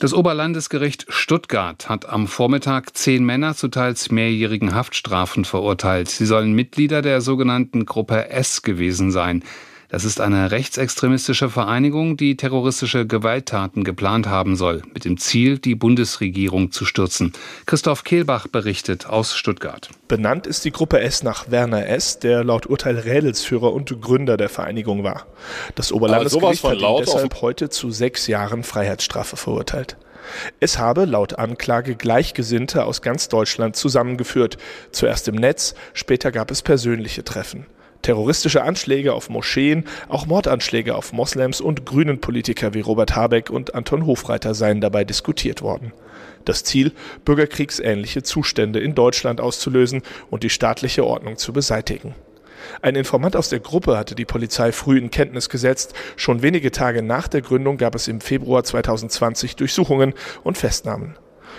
Das 0.00 0.14
Oberlandesgericht 0.14 1.04
Stuttgart 1.10 1.90
hat 1.90 2.08
am 2.08 2.26
Vormittag 2.26 2.96
zehn 2.96 3.22
Männer 3.22 3.54
zu 3.54 3.68
teils 3.68 4.10
mehrjährigen 4.10 4.74
Haftstrafen 4.74 5.44
verurteilt. 5.44 6.08
Sie 6.08 6.24
sollen 6.24 6.54
Mitglieder 6.54 7.02
der 7.02 7.20
sogenannten 7.20 7.84
Gruppe 7.84 8.30
S 8.30 8.62
gewesen 8.62 9.10
sein. 9.10 9.44
Das 9.90 10.04
ist 10.04 10.20
eine 10.20 10.52
rechtsextremistische 10.52 11.50
Vereinigung, 11.50 12.16
die 12.16 12.36
terroristische 12.36 13.08
Gewalttaten 13.08 13.82
geplant 13.82 14.28
haben 14.28 14.54
soll, 14.54 14.82
mit 14.94 15.04
dem 15.04 15.18
Ziel, 15.18 15.58
die 15.58 15.74
Bundesregierung 15.74 16.70
zu 16.70 16.84
stürzen. 16.84 17.32
Christoph 17.66 18.04
Kehlbach 18.04 18.46
berichtet 18.46 19.06
aus 19.06 19.36
Stuttgart. 19.36 19.90
Benannt 20.06 20.46
ist 20.46 20.64
die 20.64 20.70
Gruppe 20.70 21.00
S 21.00 21.24
nach 21.24 21.50
Werner 21.50 21.88
S., 21.88 22.20
der 22.20 22.44
laut 22.44 22.66
Urteil 22.66 22.98
Rädelsführer 22.98 23.72
und 23.72 24.00
Gründer 24.00 24.36
der 24.36 24.48
Vereinigung 24.48 25.02
war. 25.02 25.26
Das 25.74 25.90
Oberlandesgericht 25.90 26.62
hat 26.62 26.80
ihn 26.80 26.96
deshalb 27.00 27.42
heute 27.42 27.68
zu 27.68 27.90
sechs 27.90 28.28
Jahren 28.28 28.62
Freiheitsstrafe 28.62 29.36
verurteilt. 29.36 29.96
Es 30.60 30.78
habe 30.78 31.04
laut 31.04 31.36
Anklage 31.40 31.96
Gleichgesinnte 31.96 32.84
aus 32.84 33.02
ganz 33.02 33.28
Deutschland 33.28 33.74
zusammengeführt. 33.74 34.56
Zuerst 34.92 35.26
im 35.26 35.34
Netz, 35.34 35.74
später 35.94 36.30
gab 36.30 36.52
es 36.52 36.62
persönliche 36.62 37.24
Treffen. 37.24 37.66
Terroristische 38.02 38.62
Anschläge 38.62 39.12
auf 39.12 39.28
Moscheen, 39.28 39.84
auch 40.08 40.26
Mordanschläge 40.26 40.94
auf 40.94 41.12
Moslems 41.12 41.60
und 41.60 41.84
grünen 41.84 42.20
Politiker 42.20 42.72
wie 42.72 42.80
Robert 42.80 43.14
Habeck 43.14 43.50
und 43.50 43.74
Anton 43.74 44.06
Hofreiter 44.06 44.54
seien 44.54 44.80
dabei 44.80 45.04
diskutiert 45.04 45.60
worden. 45.60 45.92
Das 46.44 46.64
Ziel, 46.64 46.92
bürgerkriegsähnliche 47.24 48.22
Zustände 48.22 48.80
in 48.80 48.94
Deutschland 48.94 49.40
auszulösen 49.40 50.02
und 50.30 50.42
die 50.42 50.50
staatliche 50.50 51.04
Ordnung 51.04 51.36
zu 51.36 51.52
beseitigen. 51.52 52.14
Ein 52.82 52.96
Informant 52.96 53.36
aus 53.36 53.48
der 53.48 53.60
Gruppe 53.60 53.96
hatte 53.96 54.14
die 54.14 54.24
Polizei 54.24 54.72
früh 54.72 54.98
in 54.98 55.10
Kenntnis 55.10 55.48
gesetzt. 55.48 55.94
Schon 56.16 56.42
wenige 56.42 56.70
Tage 56.70 57.02
nach 57.02 57.28
der 57.28 57.42
Gründung 57.42 57.76
gab 57.76 57.94
es 57.94 58.08
im 58.08 58.20
Februar 58.20 58.64
2020 58.64 59.56
Durchsuchungen 59.56 60.14
und 60.42 60.58
Festnahmen. 60.58 61.16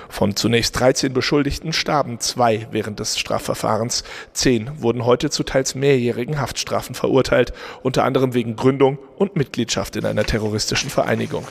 Von 0.10 0.36
zunächst 0.36 0.80
13 0.80 1.14
Beschuldigten 1.14 1.74
starben 1.74 2.20
zwei 2.20 2.68
während 2.72 3.00
des 3.00 3.20
Strafverfahrens. 3.20 4.04
Zehn 4.34 4.70
wurden 4.82 5.06
heute 5.06 5.30
zu 5.30 5.44
teils 5.44 5.76
mehrjährigen 5.76 6.40
Haftstrafen 6.40 6.96
verurteilt, 6.96 7.54
unter 7.84 8.04
anderem 8.04 8.34
wegen 8.34 8.56
Gründung 8.56 8.98
und 9.18 9.36
Mitgliedschaft 9.36 9.96
in 9.96 10.06
einer 10.06 10.26
terroristischen 10.26 10.90
Vereinigung. 10.90 11.48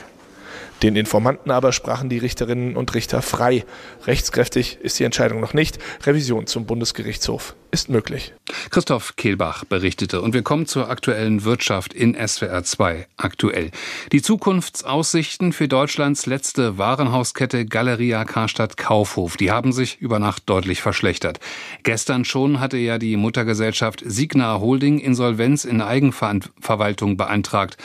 Den 0.83 0.95
Informanten 0.95 1.51
aber 1.51 1.73
sprachen 1.73 2.09
die 2.09 2.17
Richterinnen 2.17 2.75
und 2.75 2.95
Richter 2.95 3.21
frei. 3.21 3.65
Rechtskräftig 4.07 4.79
ist 4.81 4.97
die 4.97 5.03
Entscheidung 5.03 5.39
noch 5.39 5.53
nicht. 5.53 5.77
Revision 6.03 6.47
zum 6.47 6.65
Bundesgerichtshof 6.65 7.55
ist 7.69 7.89
möglich. 7.89 8.33
Christoph 8.71 9.15
Kehlbach 9.15 9.63
berichtete 9.63 10.21
und 10.21 10.33
wir 10.33 10.41
kommen 10.41 10.65
zur 10.65 10.89
aktuellen 10.89 11.43
Wirtschaft 11.43 11.93
in 11.93 12.15
SWR 12.15 12.63
2 12.63 13.07
aktuell. 13.17 13.69
Die 14.11 14.23
Zukunftsaussichten 14.23 15.53
für 15.53 15.67
Deutschlands 15.67 16.25
letzte 16.25 16.79
Warenhauskette 16.79 17.65
Galeria 17.65 18.25
Karstadt 18.25 18.75
Kaufhof, 18.75 19.37
die 19.37 19.51
haben 19.51 19.73
sich 19.73 20.01
über 20.01 20.17
Nacht 20.17 20.43
deutlich 20.47 20.81
verschlechtert. 20.81 21.39
Gestern 21.83 22.25
schon 22.25 22.59
hatte 22.59 22.77
ja 22.77 22.97
die 22.97 23.17
Muttergesellschaft 23.17 24.01
Signa 24.03 24.59
Holding 24.59 24.99
Insolvenz 24.99 25.63
in 25.63 25.81
Eigenverwaltung 25.81 27.17
beantragt. 27.17 27.77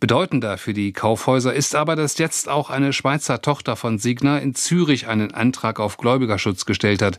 Bedeutender 0.00 0.58
für 0.58 0.74
die 0.74 0.92
Kaufhäuser 0.92 1.54
ist 1.54 1.74
aber, 1.74 1.96
dass 1.96 2.18
jetzt 2.18 2.48
auch 2.48 2.70
eine 2.70 2.92
Schweizer 2.92 3.40
Tochter 3.42 3.76
von 3.76 3.98
Signa 3.98 4.38
in 4.38 4.54
Zürich 4.54 5.06
einen 5.06 5.32
Antrag 5.32 5.80
auf 5.80 5.96
Gläubigerschutz 5.96 6.64
gestellt 6.64 7.02
hat. 7.02 7.18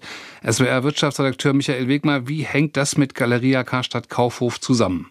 SWR 0.50 0.84
Wirtschaftsredakteur 0.84 1.54
Michael 1.54 1.88
Wegmer, 1.88 2.28
wie 2.28 2.44
hängt 2.44 2.78
das 2.78 2.98
mit 2.98 3.16
Galeria 3.16 3.64
Karstadt 3.64 4.10
Kaufhof 4.10 4.60
zusammen? 4.60 5.10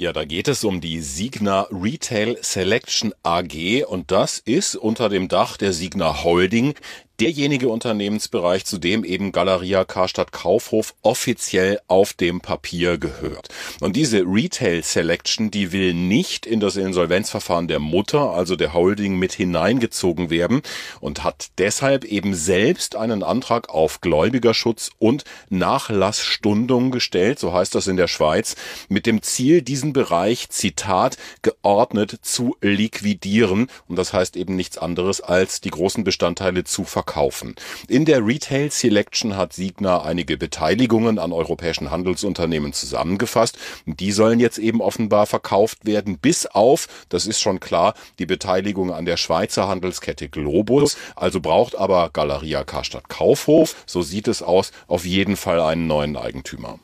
Ja, 0.00 0.14
da 0.14 0.24
geht 0.24 0.48
es 0.48 0.64
um 0.64 0.80
die 0.80 1.02
Signa 1.02 1.66
Retail 1.70 2.38
Selection 2.40 3.12
AG 3.22 3.84
und 3.86 4.10
das 4.10 4.38
ist 4.38 4.74
unter 4.74 5.10
dem 5.10 5.28
Dach 5.28 5.58
der 5.58 5.74
Signa 5.74 6.24
Holding 6.24 6.74
derjenige 7.20 7.68
Unternehmensbereich, 7.68 8.64
zu 8.64 8.78
dem 8.78 9.04
eben 9.04 9.30
Galeria 9.30 9.84
Karstadt 9.84 10.32
Kaufhof 10.32 10.94
offiziell 11.02 11.78
auf 11.86 12.14
dem 12.14 12.40
Papier 12.40 12.96
gehört. 12.96 13.48
Und 13.80 13.96
diese 13.96 14.22
Retail 14.24 14.82
Selection, 14.82 15.50
die 15.50 15.72
will 15.72 15.92
nicht 15.92 16.46
in 16.46 16.60
das 16.60 16.76
Insolvenzverfahren 16.76 17.68
der 17.68 17.78
Mutter, 17.78 18.30
also 18.30 18.56
der 18.56 18.72
Holding, 18.72 19.18
mit 19.18 19.34
hineingezogen 19.34 20.30
werden 20.30 20.62
und 21.00 21.22
hat 21.22 21.48
deshalb 21.58 22.04
eben 22.04 22.34
selbst 22.34 22.96
einen 22.96 23.22
Antrag 23.22 23.68
auf 23.68 24.00
Gläubigerschutz 24.00 24.90
und 24.98 25.24
Nachlassstundung 25.50 26.90
gestellt, 26.90 27.38
so 27.38 27.52
heißt 27.52 27.74
das 27.74 27.86
in 27.86 27.98
der 27.98 28.08
Schweiz, 28.08 28.56
mit 28.88 29.04
dem 29.04 29.20
Ziel, 29.20 29.60
diesen 29.60 29.92
Bereich, 29.92 30.48
Zitat, 30.48 31.18
geordnet 31.42 32.18
zu 32.22 32.56
liquidieren. 32.62 33.68
Und 33.88 33.96
das 33.96 34.14
heißt 34.14 34.36
eben 34.36 34.56
nichts 34.56 34.78
anderes, 34.78 35.20
als 35.20 35.60
die 35.60 35.70
großen 35.70 36.02
Bestandteile 36.02 36.64
zu 36.64 36.84
verkaufen 36.84 37.09
verkaufen. 37.10 37.56
In 37.88 38.04
der 38.04 38.24
Retail 38.24 38.70
Selection 38.70 39.36
hat 39.36 39.52
Signa 39.52 40.02
einige 40.02 40.36
Beteiligungen 40.36 41.18
an 41.18 41.32
europäischen 41.32 41.90
Handelsunternehmen 41.90 42.72
zusammengefasst. 42.72 43.58
Die 43.84 44.12
sollen 44.12 44.38
jetzt 44.38 44.58
eben 44.58 44.80
offenbar 44.80 45.26
verkauft 45.26 45.84
werden, 45.84 46.18
bis 46.18 46.46
auf, 46.46 46.86
das 47.08 47.26
ist 47.26 47.40
schon 47.40 47.58
klar, 47.58 47.94
die 48.20 48.26
Beteiligung 48.26 48.92
an 48.92 49.06
der 49.06 49.16
Schweizer 49.16 49.66
Handelskette 49.66 50.28
Globus. 50.28 50.96
Also 51.16 51.40
braucht 51.40 51.74
aber 51.76 52.10
Galeria 52.12 52.62
Karstadt 52.62 53.08
Kaufhof, 53.08 53.74
so 53.86 54.02
sieht 54.02 54.28
es 54.28 54.40
aus, 54.42 54.70
auf 54.86 55.04
jeden 55.04 55.36
Fall 55.36 55.60
einen 55.60 55.88
neuen 55.88 56.16
Eigentümer. 56.16 56.78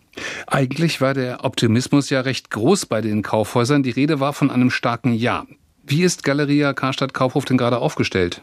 Eigentlich 0.48 1.00
war 1.00 1.14
der 1.14 1.44
Optimismus 1.44 2.10
ja 2.10 2.22
recht 2.22 2.50
groß 2.50 2.86
bei 2.86 3.00
den 3.00 3.22
Kaufhäusern. 3.22 3.84
Die 3.84 3.90
Rede 3.90 4.18
war 4.18 4.32
von 4.32 4.50
einem 4.50 4.70
starken 4.70 5.12
Ja. 5.12 5.46
Wie 5.84 6.02
ist 6.02 6.24
Galeria 6.24 6.72
Karstadt 6.72 7.14
Kaufhof 7.14 7.44
denn 7.44 7.58
gerade 7.58 7.78
aufgestellt? 7.78 8.42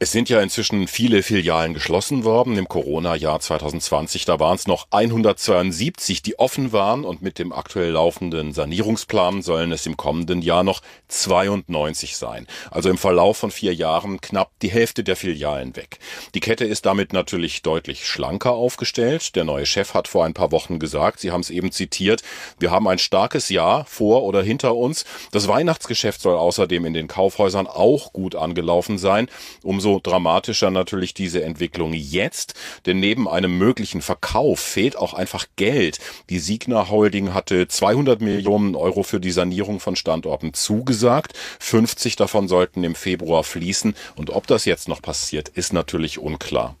Es 0.00 0.12
sind 0.12 0.28
ja 0.28 0.40
inzwischen 0.40 0.86
viele 0.86 1.24
Filialen 1.24 1.74
geschlossen 1.74 2.22
worden. 2.22 2.56
Im 2.56 2.68
Corona-Jahr 2.68 3.40
2020, 3.40 4.26
da 4.26 4.38
waren 4.38 4.54
es 4.54 4.68
noch 4.68 4.86
172, 4.92 6.22
die 6.22 6.38
offen 6.38 6.70
waren 6.70 7.04
und 7.04 7.20
mit 7.20 7.40
dem 7.40 7.52
aktuell 7.52 7.90
laufenden 7.90 8.52
Sanierungsplan 8.52 9.42
sollen 9.42 9.72
es 9.72 9.86
im 9.86 9.96
kommenden 9.96 10.40
Jahr 10.40 10.62
noch 10.62 10.82
92 11.08 12.16
sein. 12.16 12.46
Also 12.70 12.90
im 12.90 12.96
Verlauf 12.96 13.38
von 13.38 13.50
vier 13.50 13.74
Jahren 13.74 14.20
knapp 14.20 14.52
die 14.62 14.70
Hälfte 14.70 15.02
der 15.02 15.16
Filialen 15.16 15.74
weg. 15.74 15.98
Die 16.32 16.40
Kette 16.40 16.64
ist 16.64 16.86
damit 16.86 17.12
natürlich 17.12 17.62
deutlich 17.62 18.06
schlanker 18.06 18.52
aufgestellt. 18.52 19.34
Der 19.34 19.42
neue 19.42 19.66
Chef 19.66 19.94
hat 19.94 20.06
vor 20.06 20.24
ein 20.24 20.34
paar 20.34 20.52
Wochen 20.52 20.78
gesagt, 20.78 21.18
Sie 21.18 21.32
haben 21.32 21.40
es 21.40 21.50
eben 21.50 21.72
zitiert, 21.72 22.22
wir 22.60 22.70
haben 22.70 22.86
ein 22.86 22.98
starkes 22.98 23.48
Jahr 23.48 23.84
vor 23.86 24.22
oder 24.22 24.44
hinter 24.44 24.76
uns. 24.76 25.04
Das 25.32 25.48
Weihnachtsgeschäft 25.48 26.20
soll 26.20 26.36
außerdem 26.36 26.84
in 26.84 26.92
den 26.92 27.08
Kaufhäusern 27.08 27.66
auch 27.66 28.12
gut 28.12 28.36
angelaufen 28.36 28.96
sein. 28.96 29.28
Umso 29.64 29.87
umso 29.88 30.00
dramatischer 30.00 30.70
natürlich 30.70 31.14
diese 31.14 31.42
Entwicklung 31.42 31.92
jetzt, 31.94 32.54
denn 32.86 33.00
neben 33.00 33.28
einem 33.28 33.56
möglichen 33.56 34.02
Verkauf 34.02 34.60
fehlt 34.60 34.96
auch 34.96 35.14
einfach 35.14 35.46
Geld. 35.56 35.98
Die 36.28 36.38
Signa 36.38 36.88
Holding 36.90 37.32
hatte 37.32 37.68
200 37.68 38.20
Millionen 38.20 38.74
Euro 38.74 39.02
für 39.02 39.20
die 39.20 39.30
Sanierung 39.30 39.80
von 39.80 39.96
Standorten 39.96 40.52
zugesagt. 40.52 41.32
50 41.60 42.16
davon 42.16 42.48
sollten 42.48 42.84
im 42.84 42.94
Februar 42.94 43.44
fließen 43.44 43.94
und 44.16 44.30
ob 44.30 44.46
das 44.46 44.66
jetzt 44.66 44.88
noch 44.88 45.00
passiert, 45.00 45.48
ist 45.48 45.72
natürlich 45.72 46.18
unklar. 46.18 46.76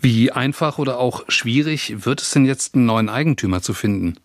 Wie 0.00 0.30
einfach 0.30 0.78
oder 0.78 1.00
auch 1.00 1.24
schwierig 1.28 2.04
wird 2.04 2.20
es 2.20 2.30
denn 2.30 2.44
jetzt, 2.44 2.74
einen 2.74 2.86
neuen 2.86 3.08
Eigentümer 3.08 3.62
zu 3.62 3.74
finden? 3.74 4.16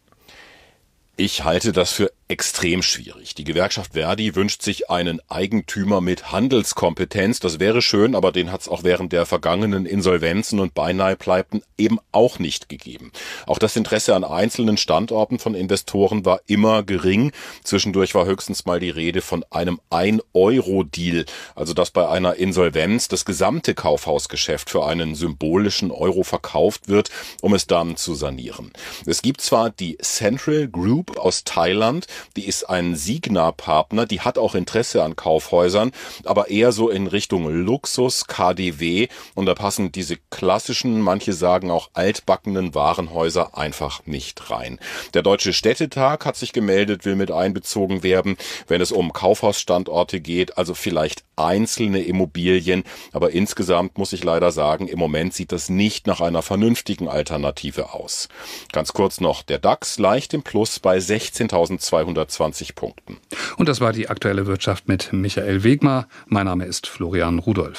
Ich 1.15 1.44
halte 1.44 1.72
das 1.72 1.92
für 1.92 2.12
extrem 2.30 2.84
schwierig. 2.84 3.34
Die 3.34 3.44
Gewerkschaft 3.44 3.94
Verdi 3.94 4.36
wünscht 4.36 4.62
sich 4.62 4.92
einen 4.92 5.20
Eigentümer 5.30 6.00
mit 6.00 6.32
Handelskompetenz. 6.32 7.39
Das 7.39 7.60
wäre 7.60 7.82
schön, 7.82 8.13
aber 8.13 8.32
den 8.32 8.52
hat 8.52 8.62
es 8.62 8.68
auch 8.68 8.84
während 8.84 9.12
der 9.13 9.26
vergangenen 9.26 9.88
Insolvenzen 9.88 10.60
und 10.60 10.76
beinahe 10.76 11.15
Pleiten 11.15 11.63
eben 11.76 11.98
auch 12.12 12.38
nicht 12.38 12.70
gegeben. 12.70 13.12
Auch 13.48 13.58
das 13.58 13.76
Interesse 13.76 14.15
an 14.15 14.24
einzelnen 14.24 14.78
Standorten 14.78 15.39
von 15.39 15.56
Investoren 15.56 16.24
war 16.24 16.42
immer 16.46 16.84
gering. 16.84 17.32
Zwischendurch 17.63 18.13
war 18.13 18.28
höchstens 18.28 18.63
mal 18.65 18.80
die 18.80 18.92
Rede 18.92 19.22
von 19.22 19.44
einem 19.50 19.82
1-Euro-Deal, 19.89 21.26
also 21.56 21.74
dass 21.74 21.89
bei 21.89 22.08
einer 22.08 22.36
Insolvenz 22.36 23.08
das 23.08 23.26
gesamte 23.26 23.74
Kaufhausgeschäft 23.74 24.70
für 24.70 24.86
einen 24.86 25.15
symbolischen 25.15 25.89
Euro 25.89 26.22
verkauft 26.22 26.89
wird, 26.89 27.10
um 27.42 27.56
es 27.56 27.65
dann 27.65 27.98
zu 27.98 28.13
sanieren. 28.13 28.72
Es 29.08 29.24
gibt 29.24 29.42
zwar 29.42 29.72
die 29.72 29.98
Central 29.98 30.68
Group 30.68 31.18
aus 31.18 31.44
Thailand, 31.44 32.06
die 32.36 32.47
ist 32.47 32.69
ein 32.69 32.95
Signa-Partner, 32.95 34.05
die 34.05 34.21
hat 34.21 34.38
auch 34.38 34.55
Interesse 34.55 35.03
an 35.03 35.15
Kaufhäusern, 35.15 35.91
aber 36.25 36.49
eher 36.49 36.71
so 36.71 36.89
in 36.89 37.08
Richtung 37.08 37.47
Luxus, 37.49 38.27
KDW 38.27 39.08
und 39.36 39.45
da 39.45 39.55
passen 39.55 39.91
diese 39.91 40.17
klassischen, 40.29 41.01
manche 41.01 41.34
sagen 41.34 41.71
auch 41.71 41.89
altbackenen 41.93 42.75
Warenhäuser 42.75 43.58
einfach 43.58 44.05
nicht 44.05 44.51
rein. 44.51 44.79
Der 45.13 45.21
Deutsche 45.21 45.53
Städtetag 45.53 46.25
hat 46.25 46.36
sich 46.36 46.53
gemeldet, 46.53 47.05
will 47.05 47.15
mit 47.15 47.32
einbezogen 47.32 48.03
werden, 48.03 48.38
wenn 48.67 48.82
es 48.82 48.91
um 48.91 49.13
Kaufhausstandorte 49.13 50.21
geht, 50.21 50.58
also 50.58 50.73
vielleicht 50.73 51.23
einzelne 51.36 52.01
Immobilien, 52.01 52.84
aber 53.12 53.32
insgesamt 53.32 53.97
muss 53.97 54.13
ich 54.13 54.23
leider 54.23 54.51
sagen, 54.51 54.88
im 54.88 54.99
Moment 54.99 55.34
sieht 55.34 55.51
das 55.51 55.69
nicht 55.69 56.08
nach 56.08 56.21
einer 56.21 56.41
vernünftigen 56.41 57.08
Alternative 57.08 57.93
aus. 57.93 58.27
Ganz 58.71 58.93
kurz 58.93 59.21
noch, 59.21 59.43
der 59.43 59.60
DAX 59.60 59.99
leicht 59.99 60.34
im 60.34 60.43
Plus 60.43 60.79
bei 60.79 60.97
16.200 60.97 62.09
220 62.10 62.76
Punkten. 62.76 63.17
Und 63.58 63.69
das 63.69 63.82
war 63.82 63.93
die 63.93 64.10
aktuelle 64.10 64.48
Wirtschaft 64.48 64.88
mit 64.88 65.13
Michael 65.13 65.63
Wegmar. 65.63 66.08
Mein 66.28 66.45
Name 66.45 66.65
ist 66.65 66.88
Florian 66.88 67.39
Rudolph. 67.39 67.78